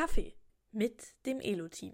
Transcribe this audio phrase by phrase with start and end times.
[0.00, 0.32] Kaffee
[0.72, 1.92] mit dem Elo-Team.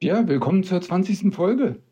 [0.00, 1.34] Ja, willkommen zur 20.
[1.34, 1.82] Folge.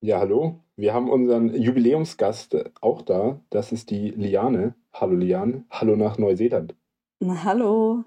[0.00, 0.62] Ja, hallo.
[0.76, 3.40] Wir haben unseren Jubiläumsgast auch da.
[3.50, 4.76] Das ist die Liane.
[4.92, 5.64] Hallo Liane.
[5.70, 6.74] Hallo nach Neuseeland.
[7.20, 8.04] Na, hallo.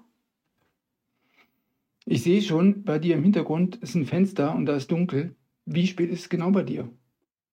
[2.06, 5.34] Ich sehe schon, bei dir im Hintergrund ist ein Fenster und da ist dunkel.
[5.64, 6.88] Wie spät ist es genau bei dir?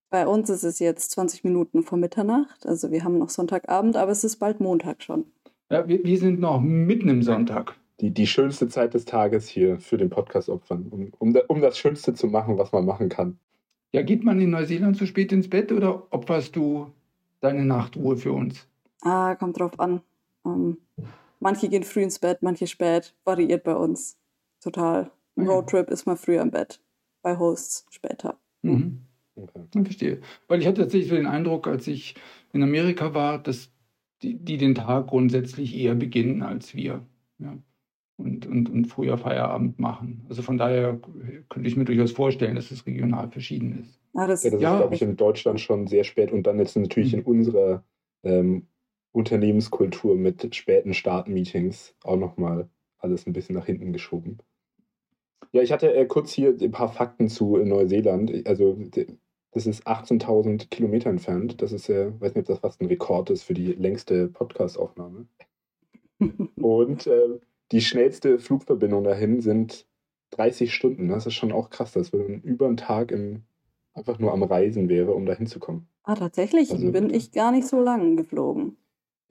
[0.10, 2.66] Bei uns ist es jetzt 20 Minuten vor Mitternacht.
[2.66, 5.26] Also wir haben noch Sonntagabend, aber es ist bald Montag schon.
[5.70, 7.76] Ja, wir, wir sind noch mitten im Sonntag.
[8.02, 12.14] Die, die schönste Zeit des Tages hier für den Podcast-Opfern, um, um, um das Schönste
[12.14, 13.40] zu machen, was man machen kann.
[13.94, 16.88] Ja, geht man in Neuseeland zu spät ins Bett oder opferst du
[17.40, 18.68] deine Nachtruhe für uns?
[19.02, 20.02] Ah, kommt drauf an.
[20.46, 20.78] Ähm,
[21.40, 23.14] manche gehen früh ins Bett, manche spät.
[23.24, 24.18] Variiert bei uns.
[24.62, 25.12] Total.
[25.36, 25.52] Im Ja.
[25.52, 26.82] Roadtrip ist man früher im Bett.
[27.22, 28.40] Bei Hosts später.
[28.62, 29.02] Mhm.
[29.36, 29.62] Okay.
[29.76, 30.22] Ich verstehe.
[30.48, 32.16] Weil ich hatte tatsächlich so den Eindruck, als ich
[32.54, 33.72] in Amerika war, dass
[34.22, 37.02] die, die den Tag grundsätzlich eher beginnen als wir.
[37.40, 37.58] Ja.
[38.18, 40.26] Und, und, und früher Feierabend machen.
[40.30, 41.00] Also von daher
[41.50, 44.00] könnte ich mir durchaus vorstellen, dass es regional verschieden ist.
[44.14, 44.74] Ah, das, Ja, das Ja.
[44.74, 47.84] ist, glaube ich, in Deutschland schon sehr spät und dann jetzt natürlich in unserer
[48.24, 48.68] ähm,
[49.12, 54.38] Unternehmenskultur mit späten Startmeetings auch nochmal alles ein bisschen nach hinten geschoben.
[55.52, 58.48] Ja, ich hatte äh, kurz hier ein paar Fakten zu äh, Neuseeland.
[58.48, 58.78] Also,
[59.52, 61.62] das ist 18.000 Kilometer entfernt.
[61.62, 65.28] Das ist ja, weiß nicht, ob das fast ein Rekord ist für die längste Podcast-Aufnahme.
[66.56, 67.40] Und äh,
[67.72, 69.88] die schnellste Flugverbindung dahin sind
[70.32, 71.10] 30 Stunden.
[71.10, 73.44] Das ist schon auch krass, dass man über einen Tag im,
[73.94, 75.88] einfach nur am Reisen wäre, um da hinzukommen.
[76.04, 78.78] ah, tatsächlich Also- bin ich gar nicht so lang geflogen.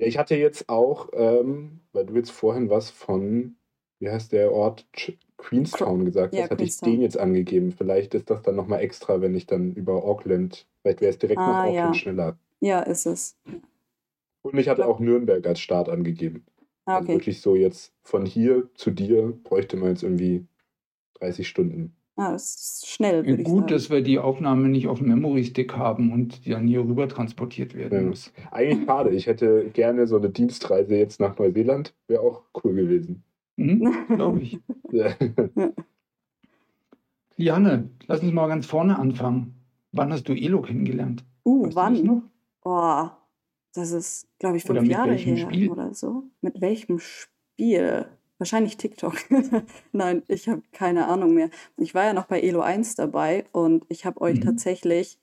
[0.00, 3.56] Ja, ich hatte jetzt auch, ähm, weil du jetzt vorhin was von,
[3.98, 7.72] wie heißt der Ort, Ch Queenstown gesagt Ja, hast, hatte ich den jetzt angegeben.
[7.72, 11.46] Vielleicht ist das dann nochmal extra, wenn ich dann über Auckland, vielleicht wäre es direkt
[11.46, 11.94] nach Ah, Auckland ja.
[11.94, 12.38] schneller.
[12.60, 13.36] Ja, ist es.
[14.42, 16.44] Und ich hatte auch Nürnberg als Start angegeben.
[16.86, 17.14] Ah, Also okay.
[17.18, 20.46] wirklich so jetzt von hier zu dir bräuchte man jetzt irgendwie
[21.14, 21.94] 30 Stunden.
[22.20, 23.66] Ah, das ist schnell, Gut, sagen.
[23.68, 27.74] dass wir die Aufnahme nicht auf dem Memory-Stick haben und die dann hier rüber transportiert
[27.74, 28.08] werden Ja.
[28.08, 28.30] muss.
[28.50, 29.10] Eigentlich schade.
[29.10, 31.94] Ich hätte gerne so eine Dienstreise jetzt nach Neuseeland.
[32.08, 33.22] Wäre auch cool gewesen.
[33.56, 34.58] Mhm, Glaube ich.
[34.90, 35.10] Ja.
[37.36, 39.54] Liane, lass uns mal ganz vorne anfangen.
[39.92, 41.24] Wann hast du Elo kennengelernt?
[41.44, 42.04] uh, Weißt du das wann?
[42.06, 42.22] noch?
[42.62, 43.18] Boah,
[43.74, 45.70] das ist, glaube ich, Oder fünf mit Jahre welchem her Spiel?
[45.70, 46.24] oder so.
[46.42, 48.06] Mit welchem Spiel?
[48.40, 49.14] Wahrscheinlich TikTok.
[49.92, 51.50] Nein, ich habe keine Ahnung mehr.
[51.76, 54.44] Ich war ja noch bei Elo 1 dabei und ich habe euch Mhm.
[54.44, 55.18] tatsächlich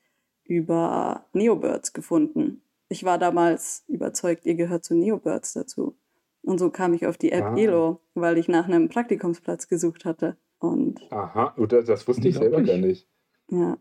[0.45, 2.61] über Neobirds gefunden.
[2.89, 5.95] Ich war damals überzeugt, ihr gehört zu Neobirds dazu.
[6.43, 7.57] Und so kam ich auf die App Ah.
[7.57, 10.37] Elo, weil ich nach einem Praktikumsplatz gesucht hatte.
[10.59, 13.07] Und Aha, und das, das wusste ich selber gar nicht.
[13.49, 13.77] ja.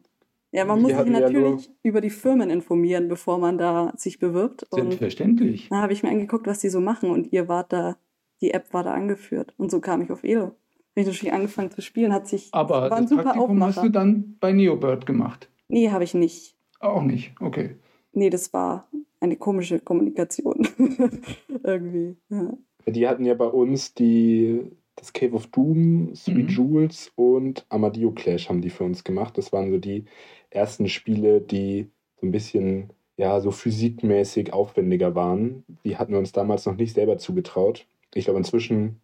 [0.53, 4.19] Ja, man muss sich hatten ja natürlich über die Firmen informieren, bevor man da sich
[4.19, 4.63] bewirbt.
[4.73, 5.69] Und Selbstverständlich.
[5.69, 7.99] da habe ich mir angeguckt, was die so machen und ihr wart da,
[8.41, 9.55] die App war da angeführt.
[9.57, 10.43] Und so kam ich auf Elo.
[10.45, 10.55] Habe
[11.03, 13.89] ich natürlich angefangen zu spielen, hat sich, Aber war ein das super Praktikum hast du
[13.91, 15.51] dann bei Neobird gemacht.
[15.69, 16.57] Nee, habe ich nicht.
[16.81, 17.77] Auch nicht, okay.
[18.13, 18.89] Nee, das war
[19.21, 20.67] eine komische Kommunikation.
[21.65, 22.17] Irgendwie.
[22.29, 22.53] Ja.
[22.87, 24.63] Die hatten ja bei uns die,
[24.95, 26.49] das Cave of Doom, Three Mhm.
[26.49, 29.37] Jewels und Armadillo Clash haben die für uns gemacht.
[29.37, 30.05] Das waren so die
[30.51, 35.65] ersten Spiele, die so ein bisschen, ja, so physikmäßig aufwendiger waren.
[35.85, 37.87] Die hatten wir uns damals noch nicht selber zugetraut.
[38.17, 39.01] Ich glaube, inzwischen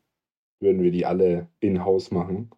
[0.60, 2.50] würden wir die alle in-house machen.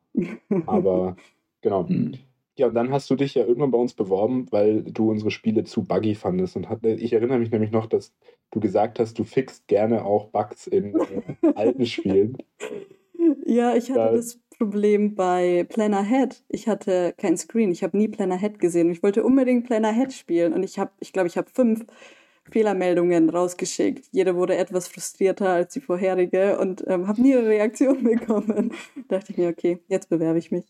[0.67, 1.17] Aber
[1.63, 1.89] genau.
[1.89, 2.15] Hm.
[2.57, 5.65] Ja, und dann hast du dich ja irgendwann bei uns beworben, weil du unsere Spiele
[5.65, 6.55] zu buggy fandest.
[6.55, 8.15] Und hat, ich erinnere mich nämlich noch, dass
[8.53, 11.23] du gesagt hast, du fixst gerne auch Bugs in äh,
[11.57, 12.39] alten Spielen.
[13.45, 14.13] Ja, ich hatte Ja.
[14.13, 16.45] das Problem bei Planner Head.
[16.49, 17.73] Ich hatte kein Screen.
[17.73, 18.91] Ich habe nie Planner Head gesehen.
[18.91, 21.85] Ich wollte unbedingt Planner Head spielen und ich habe, ich glaube, ich habe fünf
[22.51, 24.07] Fehlermeldungen rausgeschickt.
[24.13, 28.73] Jede wurde etwas frustrierter als die vorherige und ähm, habe nie eine Reaktion bekommen.
[29.09, 30.65] dachte ich mir, okay, jetzt bewerbe ich mich.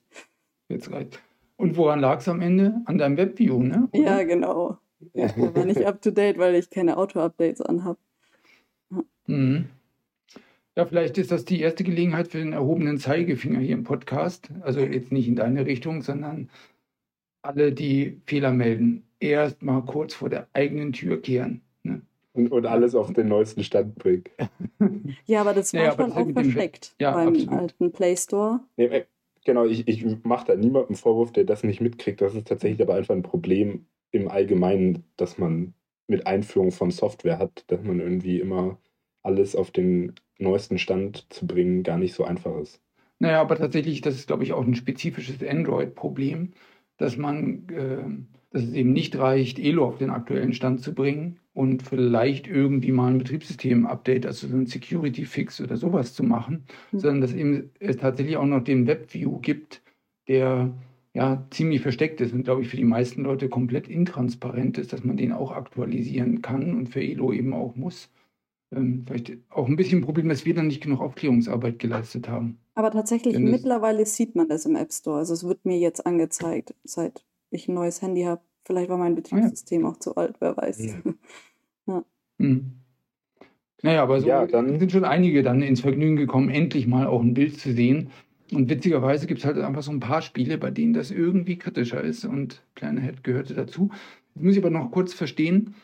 [0.68, 1.20] Jetzt reicht.
[1.56, 2.80] Und woran lag es am Ende?
[2.86, 3.88] An deinem Webview, ne?
[3.92, 4.02] Oder?
[4.02, 4.78] Ja, genau.
[5.12, 7.98] Ja, der war nicht up to date, weil ich keine Auto-Updates anhab.
[9.26, 9.66] Mhm.
[10.76, 14.48] Ja, vielleicht ist das die erste Gelegenheit für den erhobenen Zeigefinger hier im Podcast.
[14.62, 16.50] Also jetzt nicht in deine Richtung, sondern
[17.44, 21.62] alle, die Fehler melden, erst mal kurz vor der eigenen Tür kehren.
[21.82, 22.02] Ne?
[22.32, 24.24] Und, und alles auf den neuesten Stand bringen.
[25.26, 27.60] Ja, aber das war Ja, schon auch versteckt Ja, beim absolut.
[27.60, 28.60] alten Play Store.
[28.76, 29.04] Nee, äh,
[29.44, 32.20] genau, ich, ich mache da niemandem Vorwurf, der das nicht mitkriegt.
[32.20, 35.74] Das ist tatsächlich aber einfach ein Problem im Allgemeinen, dass man
[36.06, 38.78] mit Einführung von Software hat, dass man irgendwie immer
[39.22, 42.80] alles auf den neuesten Stand zu bringen, gar nicht so einfach ist.
[43.18, 46.52] Naja, aber tatsächlich, das ist, glaube ich, auch ein spezifisches Android-Problem,
[46.96, 48.04] dass man, äh,
[48.50, 52.92] dass es eben nicht reicht, Elo auf den aktuellen Stand zu bringen und vielleicht irgendwie
[52.92, 56.98] mal ein Betriebssystem-Update, also so ein Security-Fix oder sowas zu machen, mhm.
[56.98, 59.82] sondern dass eben es tatsächlich auch noch den Web-View gibt,
[60.28, 60.74] der
[61.14, 65.04] ja ziemlich versteckt ist und glaube ich für die meisten Leute komplett intransparent ist, dass
[65.04, 68.10] man den auch aktualisieren kann und für Elo eben auch muss.
[68.74, 72.58] Ähm, vielleicht auch ein bisschen ein Problem, dass wir dann nicht genug Aufklärungsarbeit geleistet haben.
[72.74, 75.18] Aber tatsächlich, mittlerweile sieht man das im App Store.
[75.18, 78.40] Also es wird mir jetzt angezeigt, seit ich ein neues Handy habe.
[78.64, 79.92] Vielleicht war mein Betriebssystem ah, ja.
[79.92, 80.84] auch zu alt, wer weiß.
[80.84, 80.94] Ja.
[81.86, 82.04] ja.
[82.38, 82.72] Hm.
[83.82, 87.20] Naja, aber so ja, dann sind schon einige dann ins Vergnügen gekommen, endlich mal auch
[87.20, 88.10] ein Bild zu sehen.
[88.50, 92.00] Und witzigerweise gibt es halt einfach so ein paar Spiele, bei denen das irgendwie kritischer
[92.00, 93.90] ist und Planet gehörte dazu.
[94.34, 95.74] Jetzt muss ich aber noch kurz verstehen,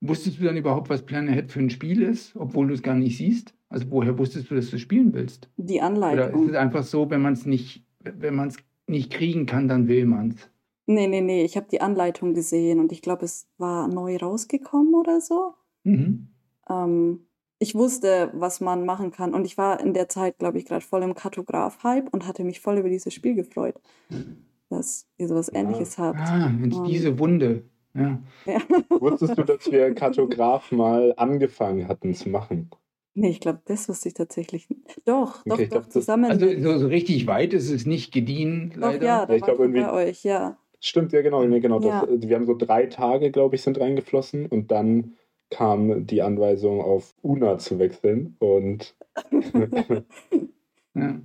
[0.00, 3.16] wusstest du dann überhaupt, was Planet für ein Spiel ist, obwohl du es gar nicht
[3.16, 3.54] siehst?
[3.68, 5.50] Also woher wusstest du, dass du spielen willst?
[5.56, 6.18] Die Anleitung.
[6.18, 8.56] Oder ist es einfach so, wenn man es nicht, wenn man es
[8.86, 10.50] nicht kriegen kann, dann will man es?
[10.86, 14.94] Nee, nee, nee, ich habe die Anleitung gesehen und ich glaube, es war neu rausgekommen
[14.94, 15.54] oder so.
[15.84, 16.28] Mhm.
[16.68, 17.26] Ähm,
[17.58, 20.84] ich wusste, was man machen kann und ich war in der Zeit, glaube ich, gerade
[20.84, 23.74] voll im Kartograf-Hype und hatte mich voll über dieses Spiel gefreut,
[24.70, 25.60] dass ihr sowas ja.
[25.60, 26.20] ähnliches habt.
[26.20, 27.64] Ah, Mensch, um, diese Wunde.
[27.98, 28.18] Ja.
[28.46, 28.60] ja.
[29.00, 32.70] Wusstest du, dass wir Kartograf mal angefangen hatten zu machen?
[33.14, 35.02] Nee, ich glaube, das wusste ich tatsächlich nicht.
[35.04, 36.30] Doch, doch, okay, doch, glaub, zusammen.
[36.30, 38.98] Also so, so, richtig weit ist es nicht gediehen, leider.
[38.98, 40.56] Doch, ja, da ja, ich war irgendwie, bei euch, ja.
[40.80, 41.80] Stimmt, ja genau, nee, genau.
[41.80, 42.06] Ja.
[42.06, 45.16] Das, wir haben so drei Tage, glaube ich, sind reingeflossen und dann
[45.50, 48.94] kam die Anweisung auf Una zu wechseln und
[50.94, 51.20] ja.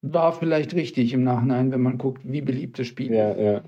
[0.00, 3.40] war vielleicht richtig im Nachhinein, wenn man guckt, wie beliebt das Spiel ja, ist.
[3.40, 3.62] Ja.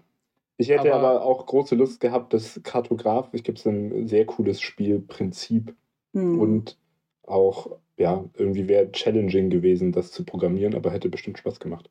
[0.61, 4.27] Ich hätte aber, aber, auch große Lust gehabt, das Kartograf, ich gibt es ein sehr
[4.27, 5.75] cooles Spielprinzip
[6.13, 6.39] hm.
[6.39, 6.77] und
[7.23, 11.89] auch, ja, irgendwie wäre challenging gewesen, das zu programmieren, aber hätte bestimmt Spaß gemacht.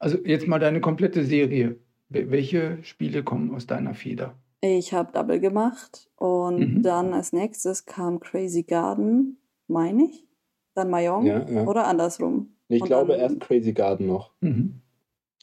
[0.00, 1.76] Also jetzt mal deine komplette Serie.
[2.08, 4.34] Welche Spiele kommen aus deiner Feder?
[4.60, 6.82] Ich habe Double gemacht und mhm.
[6.82, 9.38] dann als nächstes kam Crazy Garden,
[9.68, 10.26] meine ich.
[10.74, 11.64] Dann Mayong ja, ja.
[11.64, 12.56] oder andersrum.
[12.66, 14.32] Ich und glaube dann, erst Crazy Garden noch.
[14.40, 14.80] Mhm.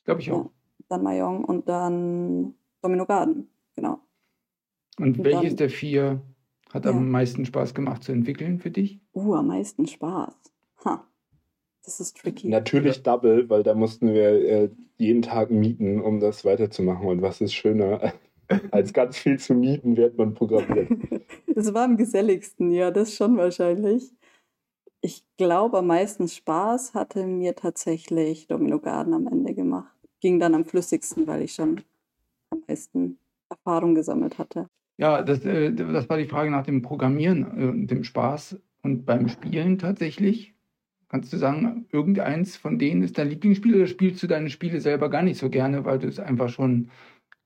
[0.03, 0.45] Glaube ich auch.
[0.45, 0.51] Ja,
[0.89, 3.99] dann Mayong und dann Domino Garden, genau.
[4.97, 6.21] Und, und welches dann, der vier
[6.73, 8.99] hat am meisten Spaß gemacht zu entwickeln für dich?
[9.13, 10.35] Uh, am meisten Spaß.
[10.85, 11.05] Ha.
[11.83, 12.47] Das ist tricky.
[12.47, 17.07] Natürlich Double, weil da mussten wir äh, jeden Tag mieten, um das weiterzumachen.
[17.07, 18.13] Und was ist schöner,
[18.71, 20.89] als ganz viel zu mieten, während man programmiert.
[21.55, 24.13] Das war am geselligsten, ja, das schon wahrscheinlich.
[25.01, 29.93] Ich glaube, am meisten Spaß hatte mir tatsächlich Domino Garden am Ende gemacht.
[30.19, 31.81] Ging dann am flüssigsten, weil ich schon
[32.49, 33.17] am meisten
[33.49, 34.67] Erfahrung gesammelt hatte.
[34.97, 38.57] Ja, das, äh, das war die Frage nach dem Programmieren und äh, dem Spaß.
[38.81, 40.53] Und beim Spielen tatsächlich
[41.09, 45.09] Kannst du sagen, irgendeins von denen ist dein Lieblingsspiel oder spielst du deine Spiele selber
[45.09, 46.91] gar nicht so gerne, weil du es einfach schon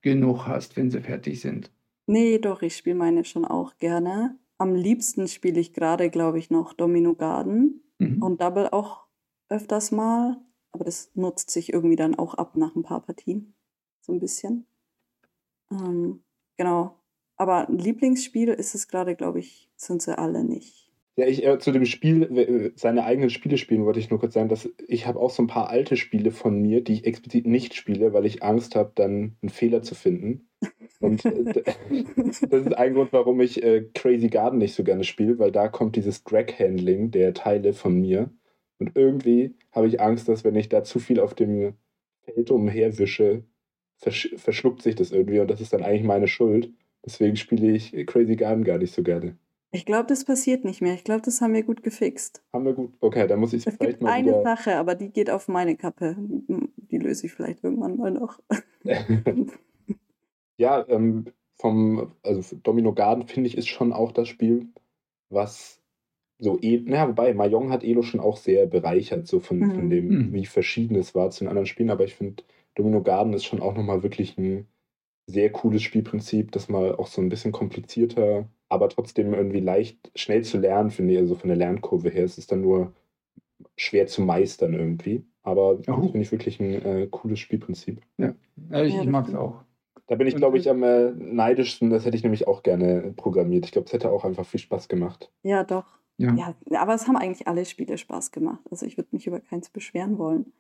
[0.02, 1.72] genug hast, wenn sie fertig sind?
[2.06, 4.38] Nee, doch, ich spiele meine schon auch gerne.
[4.58, 8.22] Am liebsten spiele ich gerade, glaube ich, noch Domino Garden mhm.
[8.22, 9.08] und Double auch
[9.48, 10.42] öfters mal.
[10.74, 13.54] Aber das nutzt sich irgendwie dann auch ab nach ein paar Partien.
[14.02, 14.66] So ein bisschen.
[15.72, 16.24] Ähm,
[16.58, 17.00] genau.
[17.38, 20.84] Aber ein Lieblingsspiel ist es gerade, glaube ich, sind sie alle nicht.
[21.16, 24.34] Ja, ich äh, zu dem Spiel, äh, seine eigenen Spiele spielen, wollte ich nur kurz
[24.34, 27.46] sagen, dass ich habe auch so ein paar alte Spiele von mir, die ich explizit
[27.46, 30.50] nicht spiele, weil ich Angst habe, dann einen Fehler zu finden.
[31.00, 31.44] Und äh,
[32.26, 35.68] das ist ein Grund, warum ich äh, Crazy Garden nicht so gerne spiele, weil da
[35.68, 38.32] kommt dieses Drag-Handling der Teile von mir.
[38.80, 41.74] Und irgendwie habe ich Angst, dass wenn ich da zu viel auf dem
[42.26, 43.44] Feld umherwische,
[43.98, 46.72] versch verschluckt sich das irgendwie und das ist dann eigentlich meine Schuld.
[47.06, 49.38] Deswegen spiele ich Crazy Garden gar nicht so gerne.
[49.72, 50.94] Ich glaube, das passiert nicht mehr.
[50.94, 52.44] Ich glaube, das haben wir gut gefixt.
[52.54, 52.94] Haben wir gut.
[53.00, 54.12] Okay, dann muss ich es vielleicht gibt mal.
[54.12, 54.44] Eine wieder...
[54.44, 56.16] Sache, aber die geht auf meine Kappe.
[56.20, 58.40] Die löse ich vielleicht irgendwann mal noch.
[60.58, 61.26] ja, ähm,
[61.56, 64.68] vom also Domino Garden finde ich ist schon auch das Spiel,
[65.30, 65.82] was
[66.44, 69.72] so eh, naja, wobei Mayong hat Elo schon auch sehr bereichert, so von, mhm.
[69.72, 70.34] von dem, mhm.
[70.34, 72.44] wie verschieden es war zu den anderen Spielen, aber ich finde,
[72.76, 74.68] Domino Garden ist schon auch nochmal wirklich ein
[75.28, 80.44] sehr cooles Spielprinzip, das mal auch so ein bisschen komplizierter aber trotzdem irgendwie leicht, schnell
[80.44, 81.20] zu lernen, finde ich.
[81.20, 82.92] Also von der Lernkurve her Es ist dann nur
[83.78, 85.24] schwer zu meistern irgendwie.
[85.44, 88.02] Aber das finde ich wirklich ein äh, cooles Spielprinzip.
[88.18, 88.34] Ja,
[88.84, 89.62] ich, ich mag es auch.
[90.08, 91.92] Da bin ich, glaube ich, am äh, neidischsten.
[91.92, 93.66] Das hätte ich nämlich auch gerne programmiert.
[93.66, 95.32] Ich glaube, es hätte auch einfach viel Spaß gemacht.
[95.44, 95.86] Ja, doch.
[96.18, 96.36] Ja.
[96.70, 96.82] ja.
[96.82, 98.62] aber es haben eigentlich alle Spiele Spaß gemacht.
[98.70, 100.54] Also ich würde mich über keins beschweren wollen.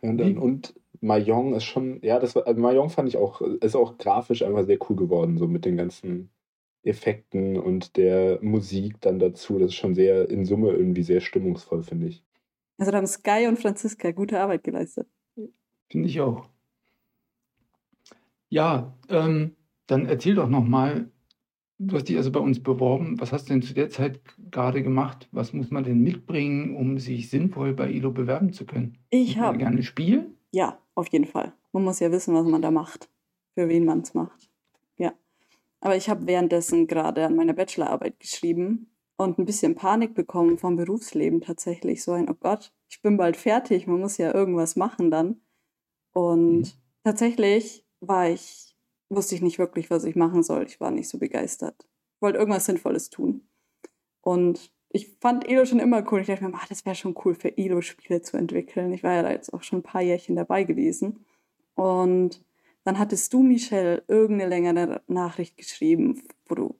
[0.00, 3.76] Und, dann, und Mahjong ist schon, ja, das war, also Mahjong fand ich auch, ist
[3.76, 6.30] auch grafisch einfach sehr cool geworden, so mit den ganzen
[6.82, 9.58] Effekten und der Musik dann dazu.
[9.58, 12.22] Das ist schon sehr in Summe irgendwie sehr stimmungsvoll, finde ich.
[12.78, 15.06] Also da haben Sky und Franziska gute Arbeit geleistet.
[15.88, 16.48] Finde ich auch.
[18.48, 21.10] Ja, ähm, dann erzähl doch nochmal,
[21.78, 23.20] du hast dich also bei uns beworben.
[23.20, 25.28] Was hast du denn zu der Zeit gerade gemacht?
[25.32, 28.98] Was muss man denn mitbringen, um sich sinnvoll bei ILO bewerben zu können?
[29.10, 30.36] Ich habe gerne spielen.
[30.52, 31.52] Ja, auf jeden Fall.
[31.72, 33.08] Man muss ja wissen, was man da macht,
[33.54, 34.50] für wen man es macht.
[34.96, 35.12] Ja.
[35.80, 40.76] Aber ich habe währenddessen gerade an meiner Bachelorarbeit geschrieben und ein bisschen Panik bekommen vom
[40.76, 42.02] Berufsleben tatsächlich.
[42.02, 45.40] So ein, oh Gott, ich bin bald fertig, man muss ja irgendwas machen dann.
[46.12, 46.72] Und mhm.
[47.02, 48.73] tatsächlich war ich,
[49.14, 50.64] wusste ich nicht wirklich, was ich machen soll.
[50.64, 51.86] Ich war nicht so begeistert.
[52.16, 53.46] Ich wollte irgendwas Sinnvolles tun.
[54.20, 56.20] Und ich fand Elo schon immer cool.
[56.20, 58.92] Ich dachte mir, ah, das wäre schon cool für Elo Spiele zu entwickeln.
[58.92, 61.24] Ich war ja da jetzt auch schon ein paar Jährchen dabei gewesen.
[61.74, 62.44] Und
[62.84, 66.78] dann hattest du, Michelle, irgendeine längere Nachricht geschrieben, wo du,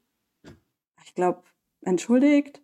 [1.04, 1.42] ich glaube,
[1.80, 2.62] entschuldigt,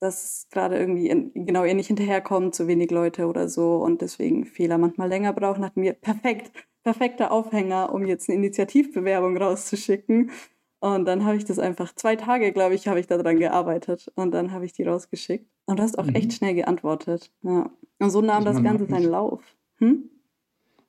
[0.00, 4.44] dass gerade irgendwie in, genau ihr nicht hinterherkommt, zu wenig Leute oder so und deswegen
[4.44, 6.52] Fehler manchmal länger brauchen, hatten wir perfekt,
[6.86, 10.30] perfekter Aufhänger, um jetzt eine Initiativbewerbung rauszuschicken.
[10.78, 14.12] Und dann habe ich das einfach zwei Tage, glaube ich, habe ich daran gearbeitet.
[14.14, 15.50] Und dann habe ich die rausgeschickt.
[15.64, 16.14] Und du hast auch mhm.
[16.14, 17.32] echt schnell geantwortet.
[17.42, 17.68] Ja.
[17.98, 19.42] Und so nahm das, das Ganze seinen Lauf.
[19.78, 20.08] Hm?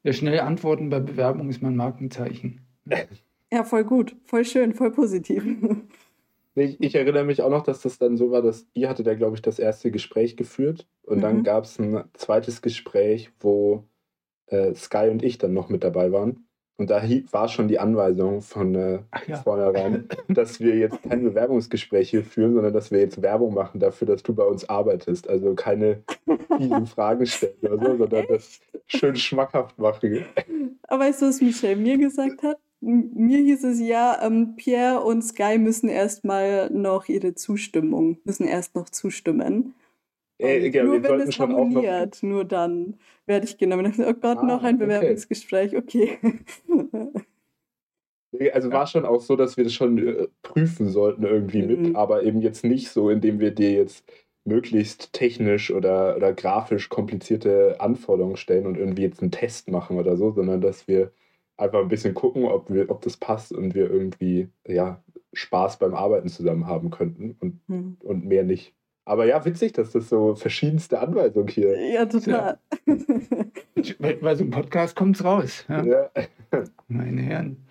[0.04, 2.62] Ja, schnell antworten bei Bewerbung ist mein Markenzeichen.
[3.51, 5.44] Ja, voll gut, voll schön, voll positiv.
[6.54, 9.13] Ich, ich, erinnere mich auch noch, dass das dann so war, dass ihr hatte da,
[9.13, 10.88] glaube ich, das erste Gespräch geführt.
[11.04, 11.22] Und mhm.
[11.22, 13.84] dann gab es ein zweites Gespräch, wo
[14.48, 16.48] äh, Sky und ich dann noch mit dabei waren.
[16.80, 17.01] Und da
[17.32, 19.38] war schon die Anweisung von äh, ja.
[19.38, 24.22] vornherein, dass wir jetzt keine Bewerbungsgespräche führen, sondern dass wir jetzt Werbung machen dafür, dass
[24.22, 25.27] du bei uns arbeitest.
[25.27, 26.04] Also keine
[26.58, 30.25] fiesen Fragen stellen oder so, sondern das schön schmackhaft machen.
[30.84, 32.58] Aber weißt du, was Michelle mir gesagt hat?
[32.80, 38.75] Mir hieß es ja, ähm, Pierre und Sky müssen erstmal noch ihre Zustimmung, müssen erst
[38.75, 39.74] noch zustimmen.
[40.39, 43.94] Äh, ja, nur wenn es harmoniert, nur dann werde ich genommen.
[44.00, 46.20] Oh Gott, ah, noch ein Bewerbungsgespräch, okay.
[48.53, 51.82] Also war schon auch so, dass wir das schon äh, prüfen sollten irgendwie mhm.
[51.82, 54.06] mit, aber eben jetzt nicht so, indem wir dir jetzt
[54.44, 60.17] möglichst technisch oder, oder grafisch komplizierte Anforderungen stellen und irgendwie jetzt einen Test machen oder
[60.17, 61.12] so, sondern dass wir
[61.58, 65.03] einfach ein bisschen gucken, ob, wir, ob das passt und wir irgendwie ja,
[65.34, 67.98] Spaß beim Arbeiten zusammen haben könnten und, mhm.
[68.03, 68.74] und mehr nicht.
[69.08, 71.80] Aber ja, witzig, dass das so verschiedenste Anweisungen hier.
[71.80, 72.60] Ja, total.
[72.86, 74.16] Ja.
[74.22, 75.64] Bei so einem Podcast kommt es raus.
[75.70, 75.86] Ja.
[75.86, 76.10] ja.
[76.90, 77.66] Meine Herren.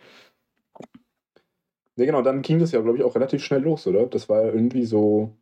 [1.97, 4.07] Ja, genau, dann ging das ja, glaube ich, auch relativ schnell los, oder?
[4.07, 5.37] Das war ja irgendwie so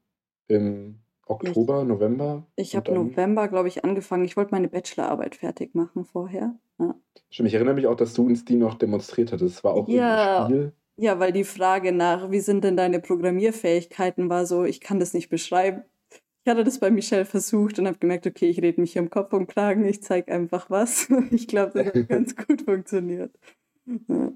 [0.48, 2.44] im Oktober, ich, November.
[2.56, 4.24] Ich habe November, glaube ich, angefangen.
[4.24, 6.56] Ich wollte meine Bachelorarbeit fertig machen vorher.
[6.80, 6.96] Ja.
[7.30, 9.58] Stimmt, ich erinnere mich auch, dass du uns die noch demonstriert hattest.
[9.58, 10.72] Das war auch ja, ein Spiel.
[10.96, 15.12] Ja, weil die Frage nach, wie sind denn deine Programmierfähigkeiten, war so, ich kann das
[15.12, 15.82] nicht beschreiben.
[16.44, 19.10] Ich hatte das bei Michelle versucht und habe gemerkt, okay, ich rede mich hier im
[19.10, 21.08] Kopf und Kragen, ich zeige einfach was.
[21.30, 23.34] Ich glaube, das hat ganz gut funktioniert.
[24.08, 24.32] Ja.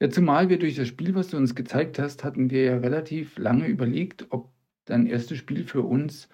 [0.00, 3.38] ja, zumal wir durch das Spiel, was du uns gezeigt hast, hatten wir ja relativ
[3.38, 4.50] lange überlegt, ob
[4.86, 6.28] dein erstes Spiel für uns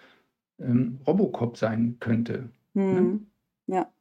[0.60, 2.50] ähm, Robocop sein könnte.
[2.74, 2.94] Hm.
[2.94, 3.20] Ne?
[3.66, 3.92] Ja.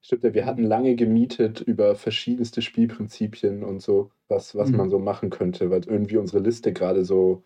[0.00, 4.76] Stimmt ja, wir hatten lange gemietet über verschiedenste Spielprinzipien und so, was, was mhm.
[4.78, 7.44] man so machen könnte, weil irgendwie unsere Liste gerade so,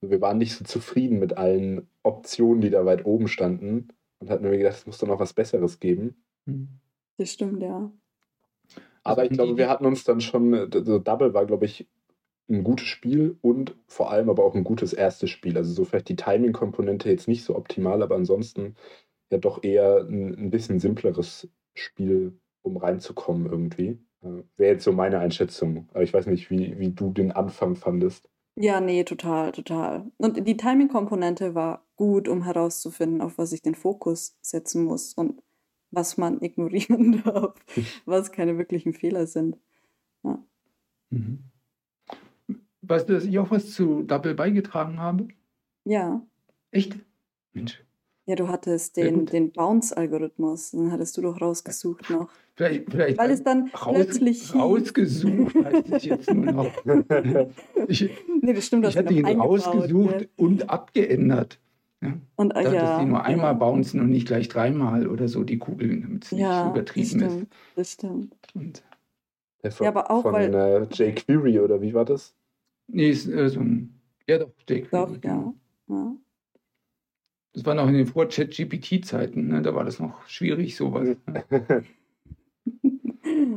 [0.00, 3.88] wir waren nicht so zufrieden mit allen Optionen, die da weit oben standen
[4.18, 6.16] und hatten mir gedacht, es muss doch noch was Besseres geben.
[6.44, 6.68] Mhm.
[7.18, 7.90] Das stimmt, ja.
[9.02, 11.88] Aber ich glaube, wir hatten uns dann schon, so Double war, glaube ich,
[12.48, 15.56] ein gutes Spiel und vor allem aber auch ein gutes erstes Spiel.
[15.56, 18.74] Also so vielleicht die Timing-Komponente jetzt nicht so optimal, aber ansonsten
[19.30, 23.98] ja doch eher ein, ein bisschen simpleres Spiel, um reinzukommen irgendwie.
[24.20, 25.88] Wäre jetzt so meine Einschätzung.
[25.92, 28.28] Aber ich weiß nicht, wie, wie du den Anfang fandest.
[28.58, 30.10] Ja, nee, total, total.
[30.16, 35.42] Und die Timing-Komponente war gut, um herauszufinden, auf was ich den Fokus setzen muss und
[35.90, 37.54] was man ignorieren darf,
[38.06, 39.58] was keine wirklichen Fehler sind.
[40.22, 40.42] Ja.
[41.10, 41.44] Mhm.
[42.82, 45.28] Weißt du, dass ich auch was zu Double beigetragen habe?
[45.84, 46.24] Ja.
[46.70, 46.96] Echt?
[47.52, 47.84] Mensch.
[48.28, 52.28] Ja, du hattest den, den Bounce-Algorithmus, den hattest du doch rausgesucht noch.
[52.56, 56.72] Vielleicht, vielleicht Weil es dann raus, plötzlich rausgesucht heißt es jetzt nur noch.
[57.88, 58.10] Ich,
[58.42, 60.26] nee, das stimmt, ich hatte ihn rausgesucht ja.
[60.36, 61.60] und abgeändert.
[62.02, 62.14] Ja.
[62.34, 63.58] Und, äh, da ja, sie nur einmal ja.
[63.58, 67.32] bouncen und nicht gleich dreimal oder so die Kugeln, damit es ja, nicht übertrieben das
[67.32, 67.52] stimmt, ist.
[67.76, 68.34] Das stimmt.
[68.54, 68.82] Und
[69.62, 72.34] ja, von, ja, aber auch von weil, äh, jQuery oder wie war das?
[72.88, 74.00] Nee, ist äh, so ein.
[74.26, 74.88] Ja, doch, jQuery.
[74.90, 75.18] Doch, ja.
[75.20, 75.54] Genau.
[75.88, 76.16] ja.
[77.56, 79.62] Das war noch in den Vor-Chat-GPT-Zeiten, ne?
[79.62, 81.16] da war das noch schwierig, sowas.
[81.26, 81.84] Ne?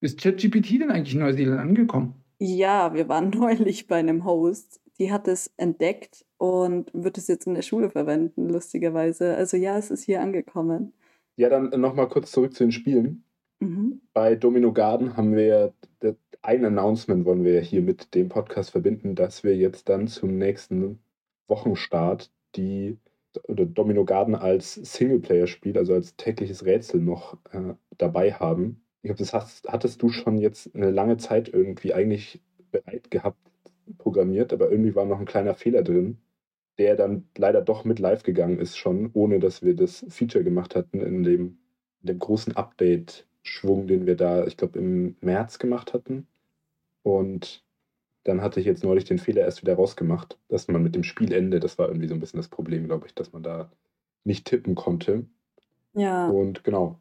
[0.00, 2.16] Ist ChatGPT denn eigentlich in Neuseeland angekommen?
[2.40, 4.80] Ja, wir waren neulich bei einem Host.
[4.98, 9.36] Die hat es entdeckt und wird es jetzt in der Schule verwenden, lustigerweise.
[9.36, 10.92] Also ja, es ist hier angekommen.
[11.36, 13.22] Ja, dann nochmal kurz zurück zu den Spielen.
[13.60, 14.00] Mhm.
[14.14, 15.72] Bei Domino Garden haben wir
[16.42, 20.98] ein Announcement wollen wir hier mit dem Podcast verbinden, dass wir jetzt dann zum nächsten
[21.48, 22.98] Wochenstart die
[23.44, 28.82] oder Domino Garden als Singleplayer-Spiel, also als tägliches Rätsel noch äh, dabei haben.
[29.02, 33.38] Ich glaube, das hast, hattest du schon jetzt eine lange Zeit irgendwie eigentlich bereit gehabt,
[33.98, 36.18] programmiert, aber irgendwie war noch ein kleiner Fehler drin,
[36.78, 40.74] der dann leider doch mit live gegangen ist schon, ohne dass wir das Feature gemacht
[40.74, 41.58] hatten in dem,
[42.00, 46.26] in dem großen Update-Schwung, den wir da, ich glaube, im März gemacht hatten.
[47.02, 47.64] Und
[48.26, 51.60] dann hatte ich jetzt neulich den Fehler erst wieder rausgemacht, dass man mit dem Spielende,
[51.60, 53.70] das war irgendwie so ein bisschen das Problem, glaube ich, dass man da
[54.24, 55.26] nicht tippen konnte.
[55.94, 56.98] Ja, Und genau.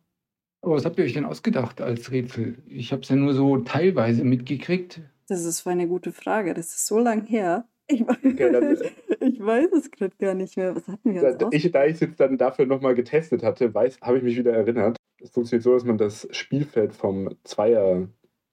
[0.62, 2.58] Aber was habt ihr euch denn ausgedacht als Rätsel?
[2.68, 5.02] Ich habe es ja nur so teilweise mitgekriegt.
[5.28, 6.54] das ist eine gute Frage.
[6.54, 7.68] Das ist so lang her.
[7.88, 8.78] Ich weiß, Okay, dann-
[9.22, 10.76] ich weiß es gerade gar nicht mehr.
[10.76, 13.72] Was hatten wir uns Da ich, da ich es jetzt dann dafür nochmal getestet hatte,
[13.76, 14.98] habe ich mich wieder erinnert.
[15.22, 17.30] Es funktioniert so, dass man das Spielfeld vom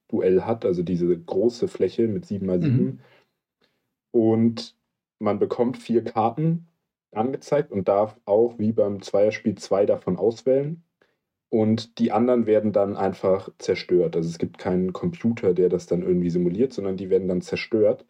[0.09, 2.99] Zweier-Duell hat, also diese große Fläche mit 7 mal 7 Mhm.
[4.11, 4.75] Und
[5.19, 6.67] man bekommt vier Karten
[7.11, 10.83] angezeigt und darf auch wie beim Zweierspiel zwei davon auswählen.
[11.49, 14.15] Und die anderen werden dann einfach zerstört.
[14.15, 18.05] Also es gibt keinen Computer, der das dann irgendwie simuliert, sondern die werden dann zerstört.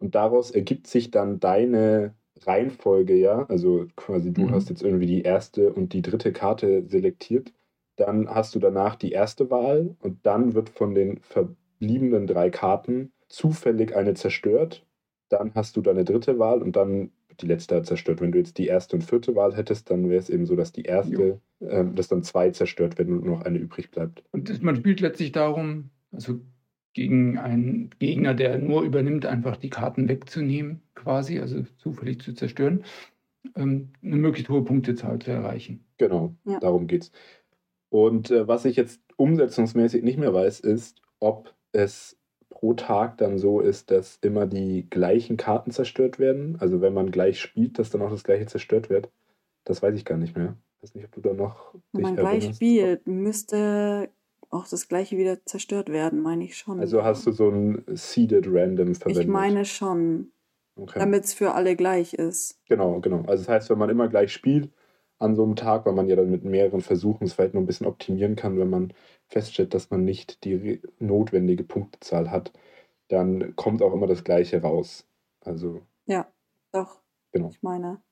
[0.00, 3.46] Und daraus ergibt sich dann deine Reihenfolge, ja.
[3.48, 4.50] Also quasi du Mhm.
[4.50, 7.52] hast jetzt irgendwie die erste und die dritte Karte selektiert.
[8.00, 13.12] Dann hast du danach die erste Wahl und dann wird von den verbliebenen drei Karten
[13.28, 14.86] zufällig eine zerstört.
[15.28, 18.22] Dann hast du deine dritte Wahl und dann wird die letzte halt zerstört.
[18.22, 20.72] Wenn du jetzt die erste und vierte Wahl hättest, dann wäre es eben so, dass
[20.72, 24.24] die erste, ähm, dass dann zwei zerstört werden und nur noch eine übrig bleibt.
[24.32, 26.40] Und das, man spielt letztlich darum, also
[26.94, 32.82] gegen einen Gegner, der nur übernimmt, einfach die Karten wegzunehmen, quasi, also zufällig zu zerstören,
[33.56, 35.84] ähm, eine möglichst hohe Punktezahl zu erreichen.
[35.98, 36.58] Genau, Ja.
[36.60, 37.12] darum geht's.
[37.90, 42.16] Und äh, was ich jetzt umsetzungsmäßig nicht mehr weiß, ist, ob es
[42.48, 46.56] pro Tag dann so ist, dass immer die gleichen Karten zerstört werden.
[46.60, 49.10] Also wenn man gleich spielt, dass dann auch das gleiche zerstört wird.
[49.64, 50.56] Das weiß ich gar nicht mehr.
[50.76, 52.56] Ich weiß nicht, ob du da noch Wenn man gleich erinnerst.
[52.56, 54.08] spielt, müsste
[54.50, 56.80] auch das gleiche wieder zerstört werden, meine ich schon.
[56.80, 59.24] Also hast du so ein Seeded Random verwendet.
[59.24, 60.32] ich meine schon,
[60.76, 60.98] okay.
[60.98, 62.58] damit es für alle gleich ist.
[62.68, 63.22] Genau, genau.
[63.26, 64.70] Also das heißt, wenn man immer gleich spielt
[65.20, 67.66] an so einem Tag, weil man ja dann mit mehreren Versuchen es vielleicht noch ein
[67.66, 68.92] bisschen optimieren kann, wenn man
[69.28, 72.52] feststellt, dass man nicht die notwendige Punktezahl hat,
[73.08, 75.06] dann kommt auch immer das Gleiche raus.
[75.44, 76.26] Also Ja,
[76.72, 77.00] doch.
[77.32, 77.50] Genau.
[77.50, 78.02] Ich meine.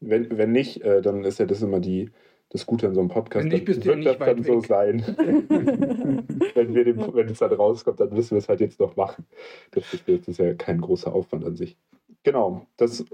[0.00, 2.10] wenn, wenn nicht, äh, dann ist ja das immer die,
[2.50, 3.44] das Gute an so einem Podcast.
[3.44, 4.66] Wenn nicht, dann bist du ja wird nicht das dann weit so weg.
[4.66, 5.04] sein.
[6.54, 9.26] wenn, wir den, wenn es dann rauskommt, dann müssen wir es halt jetzt noch machen.
[9.70, 11.78] Das ist, das ist ja kein großer Aufwand an sich.
[12.22, 13.04] Genau, das,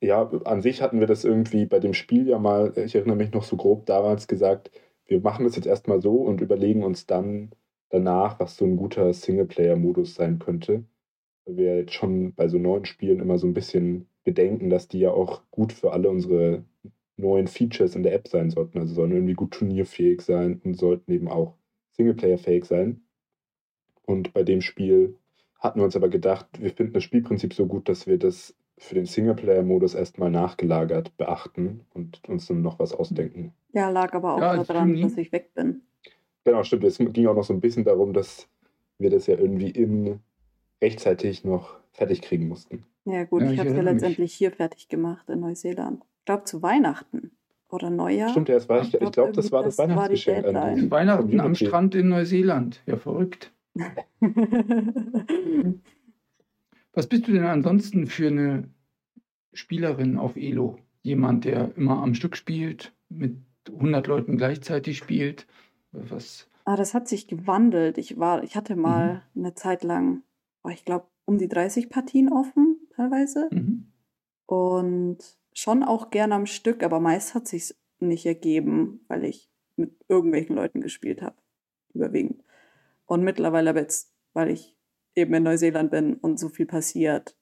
[0.00, 3.32] ja, an sich hatten wir das irgendwie bei dem Spiel ja mal, ich erinnere mich
[3.32, 4.70] noch so grob damals gesagt,
[5.06, 7.50] wir machen das jetzt erstmal so und überlegen uns dann
[7.90, 10.84] danach, was so ein guter Singleplayer-Modus sein könnte.
[11.44, 14.98] Weil wir jetzt schon bei so neuen Spielen immer so ein bisschen bedenken, dass die
[15.00, 16.64] ja auch gut für alle unsere
[17.16, 18.78] neuen Features in der App sein sollten.
[18.78, 21.54] Also sollen irgendwie gut turnierfähig sein und sollten eben auch
[21.92, 23.02] Singleplayer-fähig sein.
[24.04, 25.16] Und bei dem Spiel
[25.58, 28.94] hatten wir uns aber gedacht, wir finden das Spielprinzip so gut, dass wir das für
[28.94, 33.52] den Singleplayer-Modus erstmal nachgelagert beachten und uns dann noch was ausdenken.
[33.72, 35.02] Ja, lag aber auch Ja, als daran, Juni.
[35.02, 35.82] dass ich weg bin.
[36.44, 36.84] Genau, stimmt.
[36.84, 38.48] Es ging auch noch so ein bisschen darum, dass
[38.98, 40.20] wir das ja irgendwie in
[40.82, 42.84] rechtzeitig noch fertig kriegen mussten.
[43.04, 44.02] Ja, gut, Ja, ich ich habe es ja erinnere mich.
[44.02, 46.04] letztendlich hier fertig gemacht in Neuseeland.
[46.20, 47.30] Ich glaube zu Weihnachten
[47.70, 48.28] oder Neujahr.
[48.30, 50.54] Stimmt, ja, das war, ich, Ich ich glaube, das war das das war Weihnachtsgeschenk an
[50.54, 50.76] Deadline.
[50.76, 51.54] die Weihnachten am.
[51.54, 52.82] Strand in Neuseeland.
[52.86, 53.52] Ja, verrückt.
[56.96, 58.70] Was bist du denn ansonsten für eine
[59.52, 60.78] Spielerin auf Elo?
[61.02, 63.36] Jemand, der immer am Stück spielt, mit
[63.68, 65.46] 100 Leuten gleichzeitig spielt?
[65.92, 66.48] Was?
[66.64, 67.96] ah, das hat sich gewandelt.
[67.96, 69.40] Ich war, ich hatte mal Mhm.
[69.44, 70.22] eine Zeit lang,
[70.64, 73.48] oh, ich glaube, um die 30 Partien offen teilweise.
[73.52, 73.92] Mhm.
[74.46, 75.18] Und
[75.52, 80.56] schon auch gern am Stück, aber meist hat sich nicht ergeben, weil ich mit irgendwelchen
[80.56, 81.36] Leuten gespielt habe.
[81.94, 82.42] Überwiegend.
[83.06, 84.75] Und mittlerweile aber jetzt, weil ich
[85.16, 87.36] eben in Neuseeland bin und so viel passiert,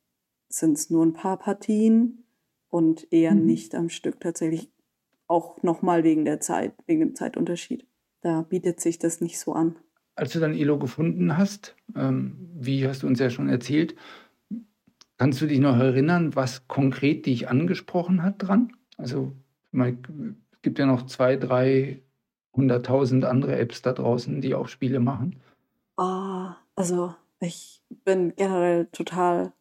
[0.49, 2.25] sind es nur ein paar Partien
[2.71, 3.45] und eher Mhm.
[3.45, 4.71] nicht am Stück tatsächlich.
[5.27, 7.87] Auch nochmal wegen der Zeit, wegen dem Zeitunterschied.
[8.21, 9.77] Da bietet sich das nicht so an.
[10.17, 13.97] Als du dann Elo gefunden hast, ähm, wie hast du uns ja schon erzählt,
[15.19, 18.73] kannst du dich noch erinnern, was konkret dich angesprochen hat dran?
[18.97, 19.33] Also
[19.73, 19.97] mal,
[20.53, 22.03] es gibt ja noch zwei, drei
[22.55, 25.41] hunderttausend andere Apps da draußen, die auch Spiele machen.
[25.97, 29.53] Ah, also ich bin generell total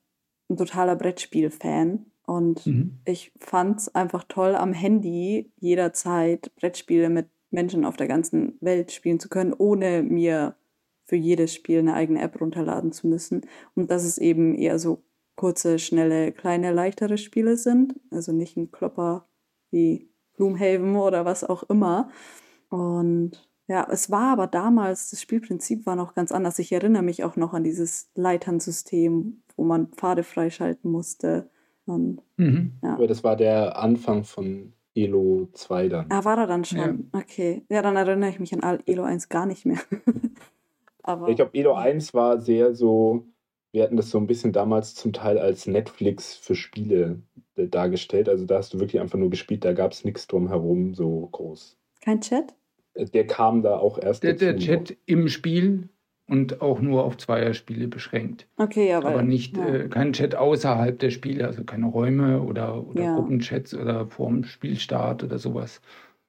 [0.49, 2.99] ein totaler Brettspiel-Fan und Mhm.
[3.05, 8.91] ich fand es einfach toll, am Handy jederzeit Brettspiele mit Menschen auf der ganzen Welt
[8.91, 10.55] spielen zu können, ohne mir
[11.05, 13.41] für jedes Spiel eine eigene App runterladen zu müssen.
[13.75, 15.03] Und dass es eben eher so
[15.35, 17.95] kurze, schnelle, kleine, leichtere Spiele sind.
[18.09, 19.27] Also nicht ein Klopper
[19.69, 22.09] wie Gloomhaven oder was auch immer.
[22.69, 23.31] Und
[23.67, 26.59] ja, es war aber damals, das Spielprinzip war noch ganz anders.
[26.59, 31.49] Ich erinnere mich auch noch an dieses Leiternsystem, wo man Pfade freischalten musste.
[31.85, 32.73] Und Mhm.
[32.81, 36.05] Aber das war der Anfang von Elo 2 dann.
[36.09, 37.09] Ah, war er dann schon?
[37.13, 37.65] Okay.
[37.69, 39.79] Ja, dann erinnere ich mich an Elo 1 gar nicht mehr.
[41.03, 43.25] Aber Ich glaube, Elo 1 war sehr so,
[43.71, 47.21] wir hatten das so ein bisschen damals zum Teil als Netflix für Spiele
[47.55, 48.29] äh, dargestellt.
[48.29, 51.77] Also da hast du wirklich einfach nur gespielt, da gab es nichts drumherum so groß.
[52.01, 52.53] kein Chat?
[52.93, 54.57] Äh, Der kam da auch erst Der, der.
[54.57, 55.89] Chat im Spiel
[56.27, 58.47] und auch nur auf Zweierspiele beschränkt.
[58.57, 58.97] Okay, ja.
[58.99, 59.67] Aber nicht, ja.
[59.67, 63.15] äh, kein Chat außerhalb der Spiele, also keine Räume oder, oder Ja.
[63.15, 65.81] Gruppenchats oder vorm Spielstart oder sowas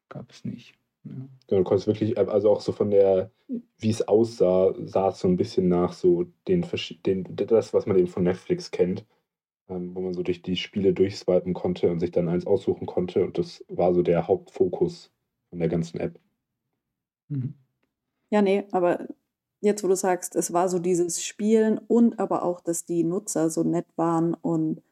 [0.09, 0.75] gab es nicht.
[1.05, 1.13] Ja.
[1.49, 3.31] Du konntest wirklich, äh, also auch so von der,
[3.79, 6.65] wie es aussah, sah es so ein bisschen nach so den,
[7.07, 9.05] den das, was man eben von Netflix kennt,
[9.69, 13.25] ähm, wo man so durch die Spiele durchswipen konnte und sich dann eins aussuchen konnte.
[13.25, 15.13] Und das war so der Hauptfokus
[15.51, 16.19] von der ganzen App.
[17.37, 17.55] Mhm.
[18.31, 19.07] Ja, nee, aber
[19.61, 23.51] jetzt, wo du sagst, es war so dieses Spielen und aber auch, dass die Nutzer
[23.51, 24.83] so nett waren und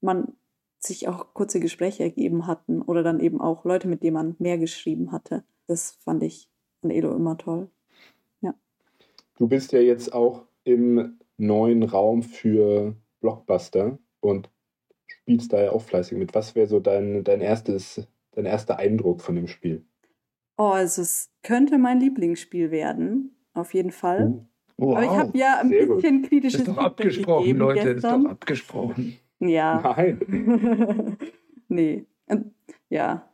[0.00, 0.32] man
[0.78, 4.58] sich auch kurze Gespräche ergeben hatten oder dann eben auch Leute, mit denen man mehr
[4.58, 5.44] geschrieben hatte.
[5.66, 6.48] Das fand ich
[6.82, 7.70] an Elo immer toll.
[9.42, 14.50] Du bist ja jetzt auch im neuen Raum für Blockbuster und
[15.06, 16.34] spielst da ja auch fleißig mit.
[16.34, 19.84] Was wäre so dein, dein erstes, dein erster Eindruck von dem Spiel?
[20.62, 24.46] Oh, also es könnte mein Lieblingsspiel werden, auf jeden Fall.
[24.76, 24.96] Wow.
[24.96, 25.96] Aber ich habe ja ein gut.
[25.96, 28.24] bisschen das kritisches ist doch Feedback abgesprochen, gegeben Leute, das ist gestern.
[28.24, 29.16] doch abgesprochen.
[29.40, 29.94] Ja.
[29.96, 31.18] Nein.
[31.68, 32.06] nee.
[32.26, 32.54] Und,
[32.90, 33.28] ja.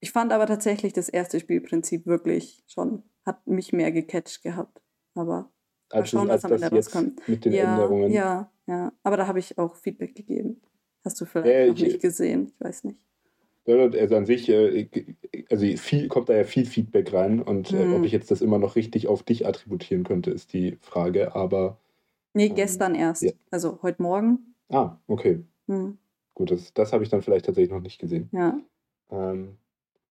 [0.00, 4.82] Ich fand aber tatsächlich das erste Spielprinzip wirklich schon, hat mich mehr gecatcht gehabt.
[5.14, 5.52] Aber
[5.90, 7.28] Als, schauen, was am Ende rauskommt.
[7.28, 8.10] mit den ja, Änderungen.
[8.10, 8.92] ja, ja.
[9.04, 10.60] Aber da habe ich auch Feedback gegeben.
[11.04, 12.50] Hast du vielleicht Ja, noch ich- nicht gesehen?
[12.52, 12.98] Ich weiß nicht.
[13.66, 14.88] Also an sich, äh,
[15.50, 17.94] also viel, kommt da ja viel Feedback rein und äh, Mhm.
[17.94, 21.34] ob ich jetzt das immer noch richtig auf dich attributieren könnte, ist die Frage.
[21.34, 21.78] Aber,
[22.34, 23.22] Nee, Ähm, gestern erst.
[23.22, 23.32] ja.
[23.50, 24.54] Also heute Morgen.
[24.70, 25.40] ah, okay.
[25.68, 25.98] Hm,
[26.34, 28.28] Gut, das, das habe ich dann vielleicht tatsächlich noch nicht gesehen.
[28.32, 28.58] ja.
[29.10, 29.58] Ähm,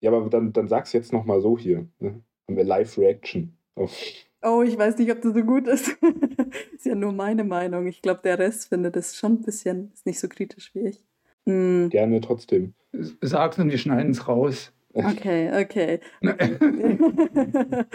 [0.01, 1.87] ja, aber dann, dann sag's jetzt nochmal so hier.
[1.99, 2.21] Ne?
[2.47, 3.53] Haben wir Live-Reaction.
[3.75, 3.95] auf-
[4.43, 5.89] Oh, ich weiß nicht, ob das so gut ist.
[6.73, 7.85] ist ja nur meine Meinung.
[7.87, 11.03] Ich glaube, der Rest findet es schon ein bisschen, ist nicht so kritisch wie ich.
[11.45, 12.73] Hm, Gerne trotzdem.
[12.93, 14.71] Sag's und wir schneiden es raus.
[14.93, 15.99] okay, okay.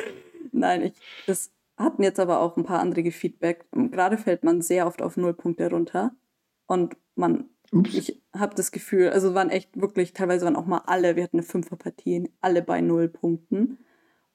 [0.52, 0.92] Nein, ich,
[1.26, 3.66] das hatten jetzt aber auch ein paar andere gefeedback.
[3.72, 6.12] Gerade fällt man sehr oft auf Nullpunkte runter.
[6.66, 7.94] Und man, Ups.
[7.94, 11.38] ich habe das Gefühl, also waren echt wirklich, teilweise waren auch mal alle, wir hatten
[11.38, 13.78] eine Fünferpartie, alle bei null Punkten.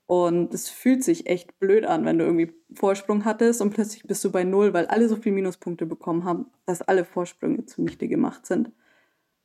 [0.06, 4.24] Und es fühlt sich echt blöd an, wenn du irgendwie Vorsprung hattest und plötzlich bist
[4.26, 8.46] du bei null, weil alle so viele Minuspunkte bekommen haben, dass alle Vorsprünge zunichte gemacht
[8.46, 8.72] sind.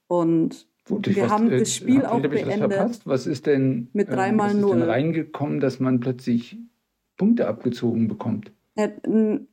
[0.09, 2.59] Und Gut, ich Wir was- haben äh, das Spiel hab- auch beendet.
[2.59, 3.07] verpasst?
[3.07, 4.83] Was ist denn Mit ähm, dreimal was ist denn null.
[4.89, 6.59] reingekommen, dass man plötzlich
[7.17, 8.53] Punkte abgezogen bekommt?
[8.77, 8.91] äh,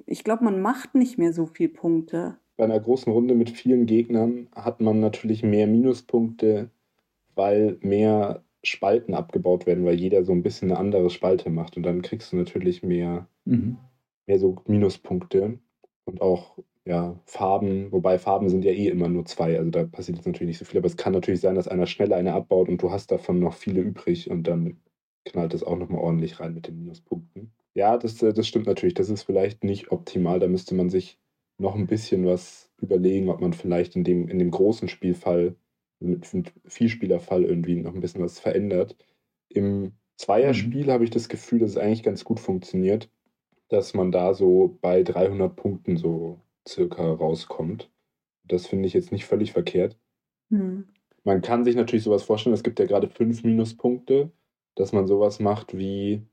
[0.05, 2.37] ich glaube, man macht nicht mehr so viel Punkte.
[2.57, 6.69] Bei einer großen Runde mit vielen Gegnern hat man natürlich mehr Minuspunkte,
[7.35, 11.77] weil mehr Spalten abgebaut werden, weil jeder so ein bisschen eine andere Spalte macht.
[11.77, 13.77] Und dann kriegst du natürlich mehr, Mhm.
[14.27, 15.57] mehr so Minuspunkte
[16.05, 20.17] und auch ja, Farben, wobei Farben sind ja eh immer nur zwei, also da passiert
[20.17, 22.67] jetzt natürlich nicht so viel, aber es kann natürlich sein, dass einer schneller eine abbaut
[22.67, 24.77] und du hast davon noch viele übrig und dann
[25.25, 27.53] knallt das auch nochmal ordentlich rein mit den Minuspunkten.
[27.73, 31.17] Ja, das, äh, das stimmt natürlich, das ist vielleicht nicht optimal, da müsste man sich
[31.57, 35.55] noch ein bisschen was überlegen, ob man vielleicht in dem, in dem großen Spielfall,
[35.99, 38.97] mit, mit Vielspielerfall irgendwie noch ein bisschen was verändert.
[39.47, 43.09] Im Zweierspiel habe ich das Gefühl, dass es eigentlich ganz gut funktioniert,
[43.69, 47.89] dass man da so bei 300 Punkten so circa rauskommt.
[48.45, 49.97] Das finde ich jetzt nicht völlig verkehrt.
[50.49, 50.87] Hm.
[51.23, 54.31] Man kann sich natürlich sowas vorstellen, es gibt ja gerade fünf Minuspunkte,
[54.75, 56.23] dass man sowas macht wie,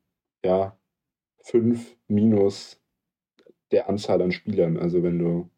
[0.44, 0.76] ja,
[1.42, 2.80] fünf minus
[3.70, 4.76] der Anzahl an Spielern.
[4.76, 5.48] Also wenn du,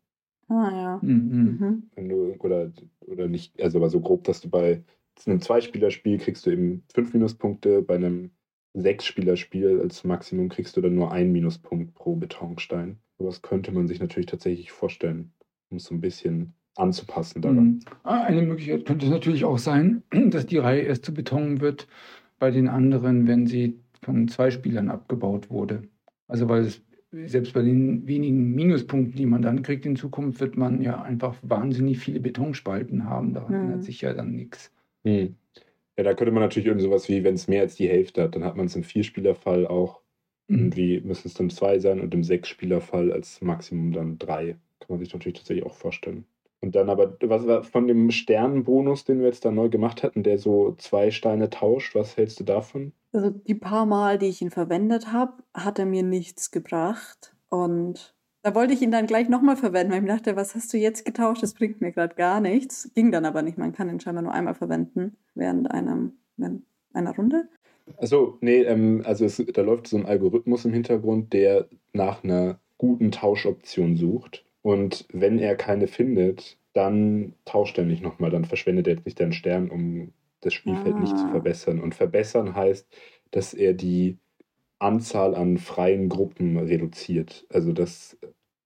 [0.49, 1.01] Ah ja.
[1.03, 1.59] Mhm.
[1.59, 1.83] Mhm.
[1.95, 4.85] wenn du, oder, oder nicht, also aber so grob, dass du bei
[5.27, 8.33] einem Zweispielerspiel kriegst du eben fünf Minuspunkte, bei einem
[8.75, 12.99] Sechs-Spieler-Spiel als Maximum kriegst du dann nur einen Minuspunkt pro Betonstein.
[13.23, 15.33] Sowas könnte man sich natürlich tatsächlich vorstellen,
[15.71, 17.65] um es so ein bisschen anzupassen daran.
[17.65, 17.81] Mhm.
[18.03, 21.87] Ah, Eine Möglichkeit könnte es natürlich auch sein, dass die Reihe erst zu Beton wird
[22.41, 25.83] bei den anderen, wenn sie von zwei Spielern abgebaut wurde.
[26.27, 26.83] Also weil es
[27.13, 31.37] selbst bei den wenigen Minuspunkten, die man dann kriegt in Zukunft, wird man ja einfach
[31.43, 33.35] wahnsinnig viele Betonspalten haben.
[33.35, 33.61] Daran Mhm.
[33.61, 34.73] ändert sich ja dann nichts.
[35.07, 35.37] Hm.
[35.97, 38.35] Ja, da könnte man natürlich irgendwie sowas wie, wenn es mehr als die Hälfte hat,
[38.35, 40.02] dann hat man es im Vierspielerfall auch.
[40.49, 44.57] Irgendwie müssen es dann zwei sein und im Sechsspielerfall als Maximum dann drei.
[44.81, 46.27] Kann man sich natürlich tatsächlich auch vorstellen.
[46.61, 50.23] Und dann aber, was war von dem Sternenbonus, den wir jetzt da neu gemacht hatten,
[50.23, 52.93] der so zwei Steine tauscht, was hältst du davon?
[53.13, 57.35] Also die paar Mal, die ich ihn verwendet habe, hat er mir nichts gebracht.
[57.49, 60.73] Und da wollte ich ihn dann gleich nochmal verwenden, weil ich mir dachte, was hast
[60.73, 61.43] du jetzt getauscht?
[61.43, 62.93] Das bringt mir gerade gar nichts.
[62.95, 63.59] Ging dann aber nicht.
[63.59, 67.49] Man kann ihn scheinbar nur einmal verwenden während einem, während einer Runde.
[67.99, 72.61] Achso, nee, ähm, also es, da läuft so ein Algorithmus im Hintergrund, der nach einer
[72.79, 74.45] guten Tauschoption sucht.
[74.63, 79.19] Und wenn er keine findet, dann tauscht er nicht nochmal, dann verschwendet er jetzt nicht
[79.19, 81.31] den Stern, um das Spielfeld nicht zu Ah.
[81.31, 81.81] verbessern.
[81.81, 82.89] Und verbessern heißt,
[83.31, 84.19] dass er die
[84.79, 87.47] Anzahl an freien Gruppen reduziert.
[87.51, 88.19] Also dass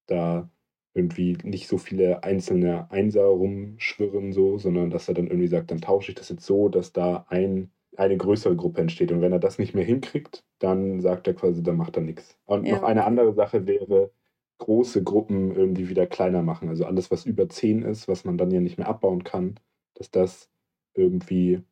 [0.06, 0.50] da
[0.94, 5.80] irgendwie nicht so viele einzelne Einser rumschwirren, so, sondern dass er dann irgendwie sagt, dann
[5.82, 9.12] tausche ich das jetzt so, dass da ein, eine größere Gruppe entsteht.
[9.12, 12.38] Und wenn er das nicht mehr hinkriegt, dann sagt er quasi, dann macht er nichts.
[12.44, 14.10] Und Ja, noch eine andere Sache wäre,
[14.58, 16.68] große Gruppen irgendwie wieder kleiner machen.
[16.68, 19.56] Also alles, was über 10 ist, was man dann ja nicht mehr abbauen kann,
[19.94, 20.48] dass das
[20.94, 21.62] irgendwie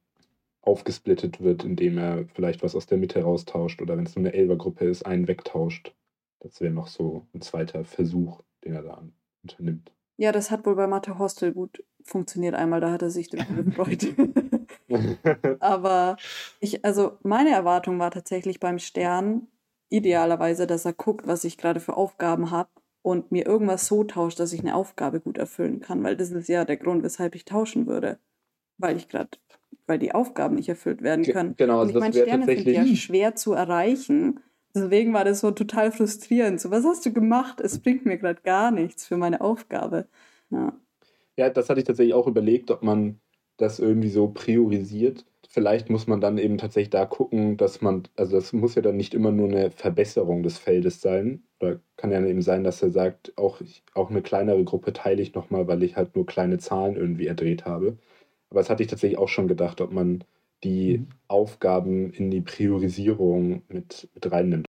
[0.63, 4.35] aufgesplittet wird, indem er vielleicht was aus der Mitte raustauscht oder wenn es nur eine
[4.35, 5.95] Elfergruppe ist, einen wegtauscht.
[6.41, 9.03] Das wäre noch so ein zweiter Versuch, den er da
[9.43, 9.93] unternimmt.
[10.17, 12.81] Ja, das hat wohl bei Mathe Hostel gut funktioniert einmal.
[12.81, 14.07] Da hat er sich darüber gefreut.
[15.61, 16.17] Aber
[16.61, 19.49] ich, also meine Erwartung war tatsächlich beim Stern
[19.91, 22.71] idealerweise, dass er guckt, was ich gerade für Aufgaben habe
[23.03, 26.49] und mir irgendwas so tauscht, dass ich eine Aufgabe gut erfüllen kann, weil das ist
[26.49, 28.19] ja der Grund, weshalb ich tauschen würde.
[28.79, 29.31] Weil ich gerade,
[29.87, 31.55] weil die Aufgaben nicht erfüllt werden können.
[31.57, 34.41] genau, und also ich das meine, Sterne sind ja tatsächlich- schwer zu erreichen.
[34.75, 36.61] Deswegen war das so total frustrierend.
[36.61, 37.61] So, was hast du gemacht?
[37.61, 40.09] Es bringt mir gerade gar nichts für meine Aufgabe.
[40.51, 40.73] Ja.
[41.37, 43.21] Ja, das hatte ich tatsächlich auch überlegt, ob man
[43.57, 45.25] das irgendwie so priorisiert.
[45.49, 48.97] Vielleicht muss man dann eben tatsächlich da gucken, dass man, also das muss ja dann
[48.97, 51.45] nicht immer nur eine Verbesserung des Feldes sein.
[51.61, 55.23] Oder kann ja eben sein, dass er sagt, auch, ich, auch eine kleinere Gruppe teile
[55.23, 57.99] ich nochmal, weil ich halt nur kleine Zahlen irgendwie erdreht habe.
[58.51, 60.25] Aber das hatte ich tatsächlich auch schon gedacht, ob man
[60.65, 61.09] die Mhm.
[61.29, 64.67] Aufgaben in die Priorisierung mit, mit reinnimmt.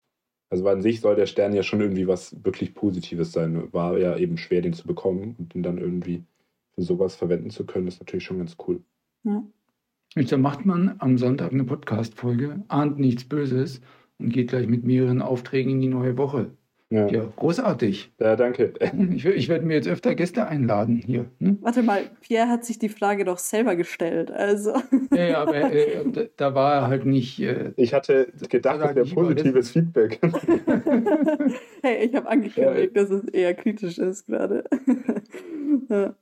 [0.49, 3.71] Also an sich soll der Stern ja schon irgendwie was wirklich Positives sein.
[3.73, 6.23] War ja eben schwer, den zu bekommen und ihn dann irgendwie
[6.75, 8.81] für sowas verwenden zu können, ist natürlich schon ganz cool.
[9.23, 9.43] Ja.
[10.15, 13.81] Jetzt dann macht man am Sonntag eine Podcast-Folge, ahnt nichts Böses
[14.17, 16.51] und geht gleich mit mehreren Aufträgen in die neue Woche.
[16.91, 18.13] Ja, Ja, großartig.
[18.19, 18.73] ja danke.
[19.13, 21.25] Ich, ich werde mir jetzt öfter Gäste einladen hier.
[21.39, 21.57] Ne?
[21.61, 24.29] Warte mal, Pierre hat sich die Frage doch selber gestellt.
[24.29, 24.73] Also.
[25.11, 27.39] Ja, ja, aber äh, da, da war er halt nicht.
[27.41, 30.19] Äh, Ich hatte gedacht, das wäre positives Feedback.
[31.81, 34.63] hey, ich habe angekündigt, dass es eher kritisch ist gerade.
[35.89, 36.15] ja.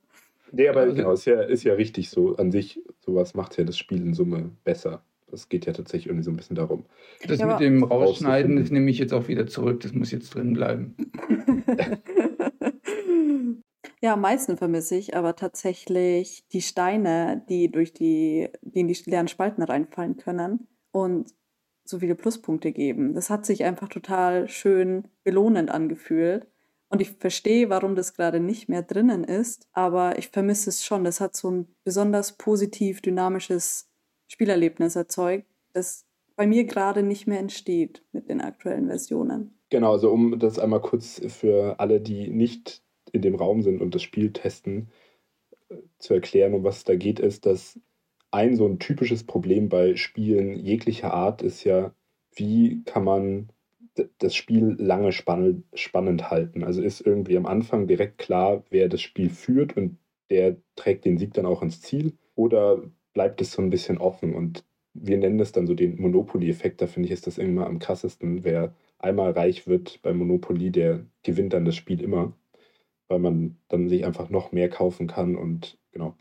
[0.53, 2.35] Nee, aber Also- genau, ist ja, ist ja richtig so.
[2.37, 5.03] An sich, sowas macht ja das Spiel in Summe besser.
[5.29, 6.85] Das geht ja tatsächlich irgendwie so ein bisschen darum.
[7.27, 9.79] das Ja, mit dem Rausschneiden, das nehme ich jetzt auch wieder zurück.
[9.81, 10.95] Das muss jetzt drin bleiben.
[14.01, 18.97] ja, am meisten vermisse ich aber tatsächlich die Steine, die durch die, die in die
[19.05, 21.31] leeren Spalten reinfallen können und
[21.85, 23.13] so viele Pluspunkte geben.
[23.13, 26.47] Das hat sich einfach total schön belohnend angefühlt.
[26.93, 31.03] Und ich verstehe, warum das gerade nicht mehr drinnen ist, aber ich vermisse es schon.
[31.03, 33.89] Das hat so ein besonders positiv dynamisches
[34.27, 39.57] Spielerlebnis erzeugt, das bei mir gerade nicht mehr entsteht mit den aktuellen Versionen.
[39.71, 43.95] Genau, also um das einmal kurz für alle, die nicht in dem Raum sind und
[43.95, 44.91] das Spiel testen,
[45.69, 47.79] äh, zu erklären, um was es da geht, ist, dass
[48.29, 51.95] ein so ein typisches Problem bei Spielen jeglicher Art ist ja,
[52.35, 53.49] wie kann man
[54.19, 56.63] das Spiel lange spann spannend halten.
[56.63, 59.97] Also ist irgendwie am Anfang direkt klar, wer das Spiel führt und
[60.29, 62.81] der trägt den Sieg dann auch ins Ziel oder
[63.13, 66.81] bleibt es so ein bisschen offen und wir nennen das dann so den Monopoly-Effekt.
[66.81, 68.43] Da finde ich, ist das immer am krassesten.
[68.43, 72.33] Wer einmal reich wird bei Monopoly, der gewinnt dann das Spiel immer,
[73.07, 76.15] weil man dann sich einfach noch mehr kaufen kann und genau.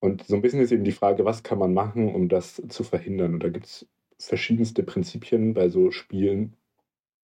[0.00, 2.84] Und so ein bisschen ist eben die Frage, was kann man machen, um das zu
[2.84, 3.34] verhindern?
[3.34, 6.54] Und da gibt es verschiedenste Prinzipien bei so Spielen,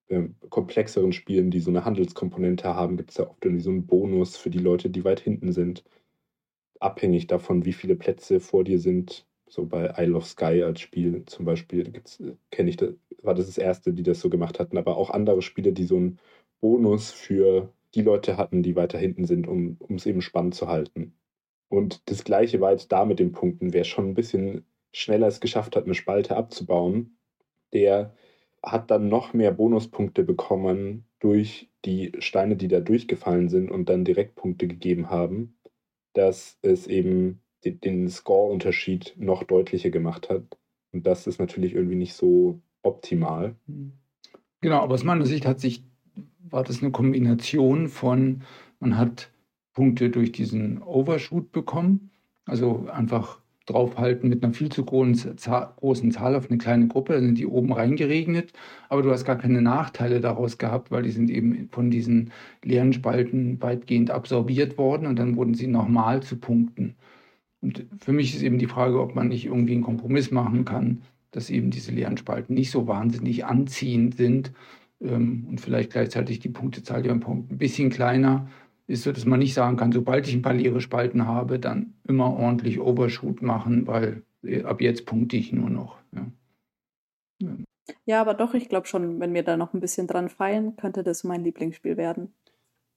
[0.08, 3.86] äh, komplexeren Spielen, die so eine Handelskomponente haben, gibt es da oft irgendwie so einen
[3.86, 5.84] Bonus für die Leute, die weit hinten sind.
[6.80, 9.26] Abhängig davon, wie viele Plätze vor dir sind.
[9.48, 11.92] So bei Isle of Sky als Spiel zum Beispiel
[12.50, 15.42] kenne ich das, war das das erste, die das so gemacht hatten, aber auch andere
[15.42, 16.18] Spiele, die so einen
[16.60, 20.68] Bonus für die Leute hatten, die weiter hinten sind, um um es eben spannend zu
[20.68, 21.14] halten.
[21.68, 23.72] Und das gleiche war jetzt da mit den Punkten.
[23.72, 27.18] Wer schon ein bisschen schneller es geschafft hat, eine Spalte abzubauen,
[27.72, 28.14] der
[28.64, 34.04] hat dann noch mehr Bonuspunkte bekommen durch die Steine, die da durchgefallen sind und dann
[34.04, 35.56] Direktpunkte gegeben haben,
[36.14, 40.58] dass es eben den, Score-Unterschied noch deutlicher gemacht hat.
[40.92, 43.56] Und das ist natürlich irgendwie nicht so optimal.
[44.60, 45.82] Genau, aber aus meiner Sicht hat sich,
[46.38, 48.42] war das eine Kombination von,
[48.80, 49.30] man hat
[49.72, 52.10] Punkte durch diesen Overshoot bekommen,
[52.44, 55.36] also einfach draufhalten mit einer viel zu großen,
[55.76, 58.52] großen Zahl auf eine kleine Gruppe, da sind die oben reingeregnet,
[58.88, 62.30] aber du hast gar keine Nachteile daraus gehabt, weil die sind eben von diesen
[62.62, 66.96] leeren Spalten weitgehend absorbiert worden und dann wurden sie nochmal zu Punkten.
[67.62, 71.02] Und für mich ist eben die Frage, ob man nicht irgendwie einen Kompromiss machen kann,
[71.30, 74.52] dass eben diese leeren Spalten nicht so wahnsinnig anziehend sind
[75.00, 78.48] ähm, und vielleicht gleichzeitig die Punktezahl der Punkte ein bisschen kleiner
[78.86, 81.94] ist, so dass man nicht sagen kann, sobald ich ein paar leere Spalten habe, dann
[82.06, 85.98] immer ordentlich Overshoot machen, weil äh, ab jetzt punkte ich nur noch.
[86.12, 86.26] Ja,
[87.40, 87.56] ja.
[88.04, 91.02] ja aber doch, ich glaube schon, wenn wir da noch ein bisschen dran feilen, könnte
[91.02, 92.34] das mein Lieblingsspiel werden.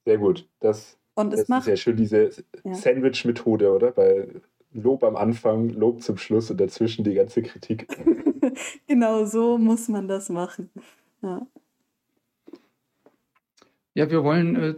[0.04, 0.48] Sehr gut.
[0.60, 2.30] Das, und das macht, ist ja schön diese
[2.64, 2.74] ja.
[2.74, 3.92] Sandwich-Methode, oder?
[3.92, 4.28] Bei
[4.72, 7.88] Lob am Anfang, Lob zum Schluss und dazwischen die ganze Kritik.
[8.86, 10.70] genau so muss man das machen.
[11.22, 11.46] Ja,
[13.94, 14.74] ja wir wollen äh,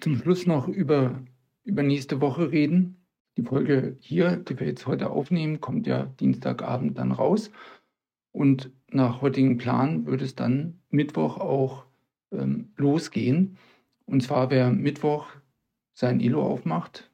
[0.00, 1.22] zum Schluss noch über,
[1.64, 2.96] über nächste Woche reden.
[3.36, 7.50] Die Folge hier, die wir jetzt heute aufnehmen, kommt ja Dienstagabend dann raus.
[8.32, 11.84] Und nach heutigem Plan würde es dann Mittwoch auch
[12.32, 13.58] ähm, losgehen.
[14.06, 15.26] Und zwar, wer Mittwoch
[15.92, 17.10] sein Elo aufmacht,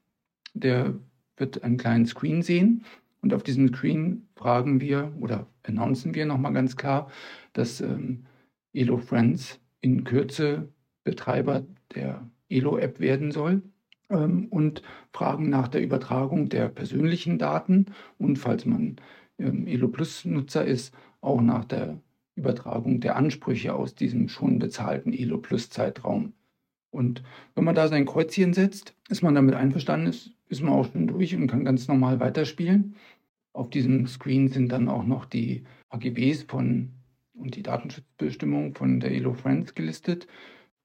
[0.54, 0.94] der
[1.36, 2.84] wird einen kleinen Screen sehen.
[3.20, 7.10] Und auf diesem Screen fragen wir oder announcen wir nochmal ganz klar,
[7.52, 8.26] dass ähm,
[8.72, 10.68] Elo Friends in Kürze
[11.04, 13.62] Betreiber der Elo-App werden soll
[14.10, 17.86] ähm, und fragen nach der Übertragung der persönlichen Daten
[18.18, 18.96] und falls man
[19.38, 22.00] ähm, Elo Plus-Nutzer ist, auch nach der
[22.34, 26.32] Übertragung der Ansprüche aus diesem schon bezahlten Elo Plus-Zeitraum.
[26.90, 27.22] Und
[27.54, 31.06] wenn man da sein Kreuzchen setzt, ist man damit einverstanden, ist, ist man auch schon
[31.06, 32.96] durch und kann ganz normal weiterspielen.
[33.54, 36.90] Auf diesem Screen sind dann auch noch die AGBs von
[37.34, 40.26] und die Datenschutzbestimmungen von der Elo Friends gelistet.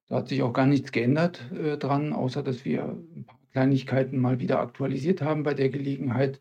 [0.09, 4.19] Da hat sich auch gar nichts geändert äh, dran, außer dass wir ein paar Kleinigkeiten
[4.19, 6.39] mal wieder aktualisiert haben bei der Gelegenheit,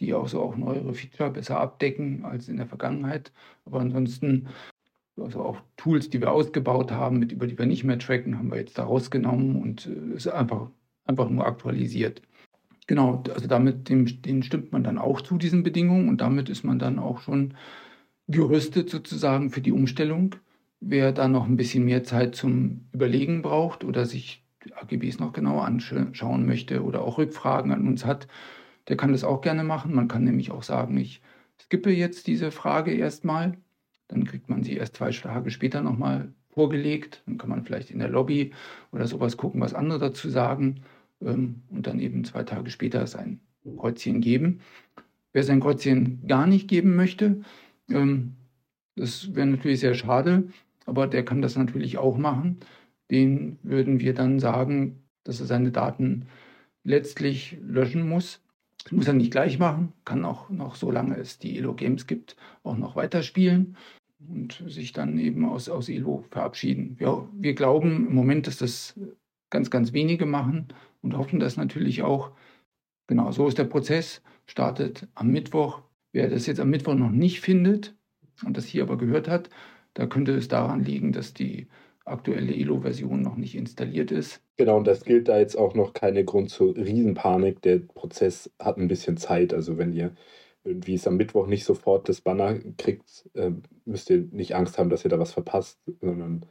[0.00, 3.32] die auch so auch neuere Feature besser abdecken als in der Vergangenheit.
[3.64, 4.48] Aber ansonsten,
[5.16, 8.50] also auch Tools, die wir ausgebaut haben, mit über die wir nicht mehr tracken, haben
[8.50, 10.70] wir jetzt da rausgenommen und äh, ist einfach,
[11.04, 12.22] einfach nur aktualisiert.
[12.86, 16.64] Genau, also damit dem, denen stimmt man dann auch zu diesen Bedingungen und damit ist
[16.64, 17.54] man dann auch schon
[18.28, 20.34] gerüstet sozusagen für die Umstellung.
[20.80, 25.64] Wer da noch ein bisschen mehr Zeit zum Überlegen braucht oder sich AGBs noch genauer
[25.64, 28.28] anschauen möchte oder auch Rückfragen an uns hat,
[28.88, 29.94] der kann das auch gerne machen.
[29.94, 31.22] Man kann nämlich auch sagen, ich
[31.60, 33.56] skippe jetzt diese Frage erstmal.
[34.08, 37.22] Dann kriegt man sie erst zwei Tage später nochmal vorgelegt.
[37.26, 38.52] Dann kann man vielleicht in der Lobby
[38.92, 40.82] oder sowas gucken, was andere dazu sagen
[41.22, 44.60] ähm, und dann eben zwei Tage später sein Kreuzchen geben.
[45.32, 47.42] Wer sein Kreuzchen gar nicht geben möchte,
[47.90, 48.36] ähm,
[48.96, 50.48] das wäre natürlich sehr schade,
[50.86, 52.58] aber der kann das natürlich auch machen.
[53.10, 56.26] Den würden wir dann sagen, dass er seine Daten
[56.84, 58.40] letztlich löschen muss.
[58.82, 62.36] Das muss er nicht gleich machen, kann auch noch, solange es die Elo Games gibt,
[62.62, 63.76] auch noch weiterspielen
[64.28, 66.96] und sich dann eben aus, aus Elo verabschieden.
[66.98, 68.98] Wir, wir glauben im Moment, dass das
[69.50, 70.68] ganz, ganz wenige machen
[71.02, 72.32] und hoffen das natürlich auch.
[73.06, 75.82] Genau, so ist der Prozess, startet am Mittwoch.
[76.12, 77.94] Wer das jetzt am Mittwoch noch nicht findet
[78.44, 79.50] und das hier aber gehört hat,
[79.94, 81.68] da könnte es daran liegen, dass die
[82.04, 84.42] aktuelle ELO-Version noch nicht installiert ist.
[84.56, 87.62] Genau, und das gilt da jetzt auch noch keine Grund zur Riesenpanik.
[87.62, 89.54] Der Prozess hat ein bisschen Zeit.
[89.54, 90.14] Also wenn ihr
[90.64, 93.52] irgendwie es am Mittwoch nicht sofort das Banner kriegt, äh,
[93.84, 96.46] müsst ihr nicht Angst haben, dass ihr da was verpasst, sondern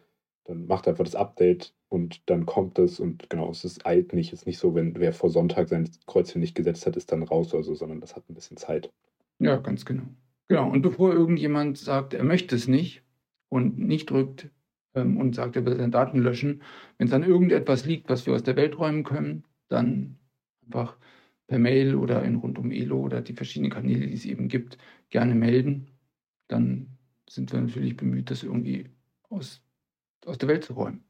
[0.45, 4.33] dann macht einfach das Update und dann kommt es und genau, es ist eilt nicht.
[4.33, 7.23] Es ist nicht so, wenn wer vor Sonntag sein Kreuzchen nicht gesetzt hat, ist dann
[7.23, 8.91] raus oder so, sondern das hat ein bisschen Zeit.
[9.39, 10.03] Ja, ganz genau.
[10.53, 13.01] Genau, und bevor irgendjemand sagt, er möchte es nicht,
[13.49, 14.51] und nicht drückt
[14.93, 16.61] ähm, und sagt, er will seine Daten löschen.
[16.99, 20.19] Wenn es dann irgendetwas liegt, was wir aus der Welt räumen können, dann
[20.63, 20.95] einfach
[21.47, 24.77] per Mail oder in rund um Elo oder die verschiedenen Kanäle, die es eben gibt,
[25.09, 25.87] gerne melden.
[26.49, 28.91] Dann sind wir natürlich bemüht, das irgendwie
[29.31, 29.59] aus,
[30.23, 31.03] aus der Welt zu räumen.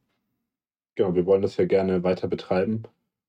[0.95, 2.83] Genau, wir wollen das ja gerne weiter betreiben.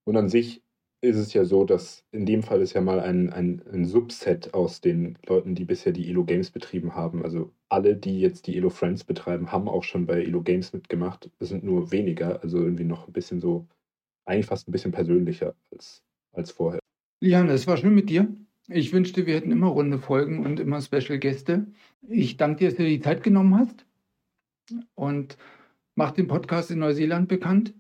[0.05, 0.63] Und an sich
[1.05, 4.55] ist es ja so, dass in dem Fall ist ja mal ein, ein, ein Subset
[4.55, 7.23] aus den Leuten, die bisher die Elo Games betrieben haben.
[7.23, 11.31] Also alle, die jetzt die Elo Friends betreiben, haben auch schon bei Elo Games mitgemacht.
[11.39, 13.67] Es sind nur weniger, also irgendwie noch ein bisschen so,
[14.25, 16.03] eigentlich fast ein bisschen persönlicher als,
[16.33, 16.81] als vorher.
[17.21, 18.27] Liane, es war schön mit dir.
[18.69, 21.67] Ich wünschte, wir hätten immer runde Folgen und immer Special Gäste.
[22.09, 23.85] Ich danke dir, dass du dir die Zeit genommen hast.
[24.95, 25.37] Und
[25.97, 27.75] mach den Podcast in Neuseeland bekannt.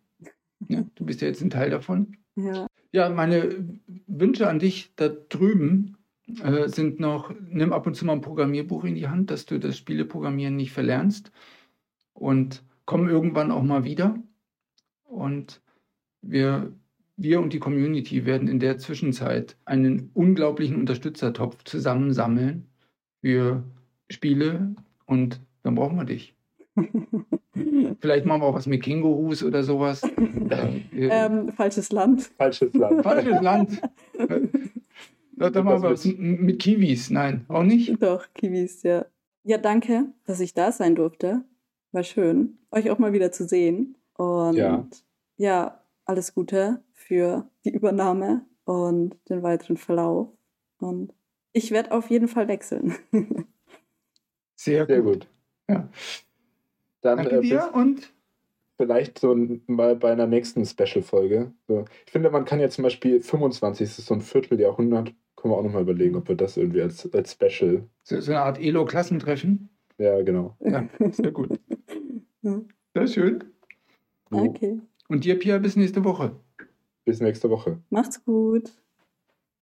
[0.68, 2.18] Ja, du bist ja jetzt ein Teil davon.
[2.36, 2.66] Ja.
[2.94, 5.96] Ja, meine Wünsche an dich da drüben
[6.44, 9.58] äh, sind noch, nimm ab und zu mal ein Programmierbuch in die Hand, dass du
[9.58, 11.32] das Spieleprogrammieren nicht verlernst
[12.12, 14.16] und komm irgendwann auch mal wieder.
[15.02, 15.60] Und
[16.22, 16.72] wir,
[17.16, 22.68] wir und die Community werden in der Zwischenzeit einen unglaublichen Unterstützertopf zusammensammeln
[23.22, 23.64] für
[24.08, 24.72] Spiele
[25.06, 26.36] und dann brauchen wir dich.
[28.00, 30.02] Vielleicht machen wir auch was mit Kängurus oder sowas.
[30.50, 32.30] Äh, Ähm, falsches Land.
[32.36, 33.02] Falsches Land.
[33.02, 33.80] Falsches Land.
[35.36, 37.10] Da, da machen wir was mit Kiwis.
[37.10, 38.00] Nein, auch nicht?
[38.00, 39.04] Doch, Kiwis, ja.
[39.42, 41.42] Ja, danke, dass ich da sein durfte.
[41.90, 43.96] War schön, euch auch mal wieder zu sehen.
[44.16, 44.86] Und Ja.
[45.36, 50.28] ja, alles Gute für die Übernahme und den weiteren Verlauf.
[50.78, 51.12] Und
[51.52, 52.94] ich werde auf jeden Fall wechseln.
[54.54, 55.12] Sehr, Sehr gut.
[55.12, 55.28] gut.
[55.68, 55.88] Ja.
[57.04, 58.14] Dann Danke äh, dir und
[58.78, 59.36] vielleicht so
[59.66, 61.52] mal bei einer nächsten Special-Folge.
[61.68, 61.84] So.
[62.06, 63.82] Ich finde, man kann ja zum Beispiel 25.
[63.82, 65.12] ist so ein Vierteljahrhundert.
[65.36, 67.84] Können wir auch nochmal überlegen, ob wir das irgendwie als, als Special.
[68.02, 69.68] so, so eine Art Elo-Klassentreffen.
[69.98, 70.56] Ja, genau.
[70.60, 71.60] Ja, sehr gut.
[72.94, 73.44] Sehr schön.
[74.30, 76.34] Okay, Und dir, Pia, bis nächste Woche.
[77.04, 77.80] Bis nächste Woche.
[77.90, 78.72] macht's gut.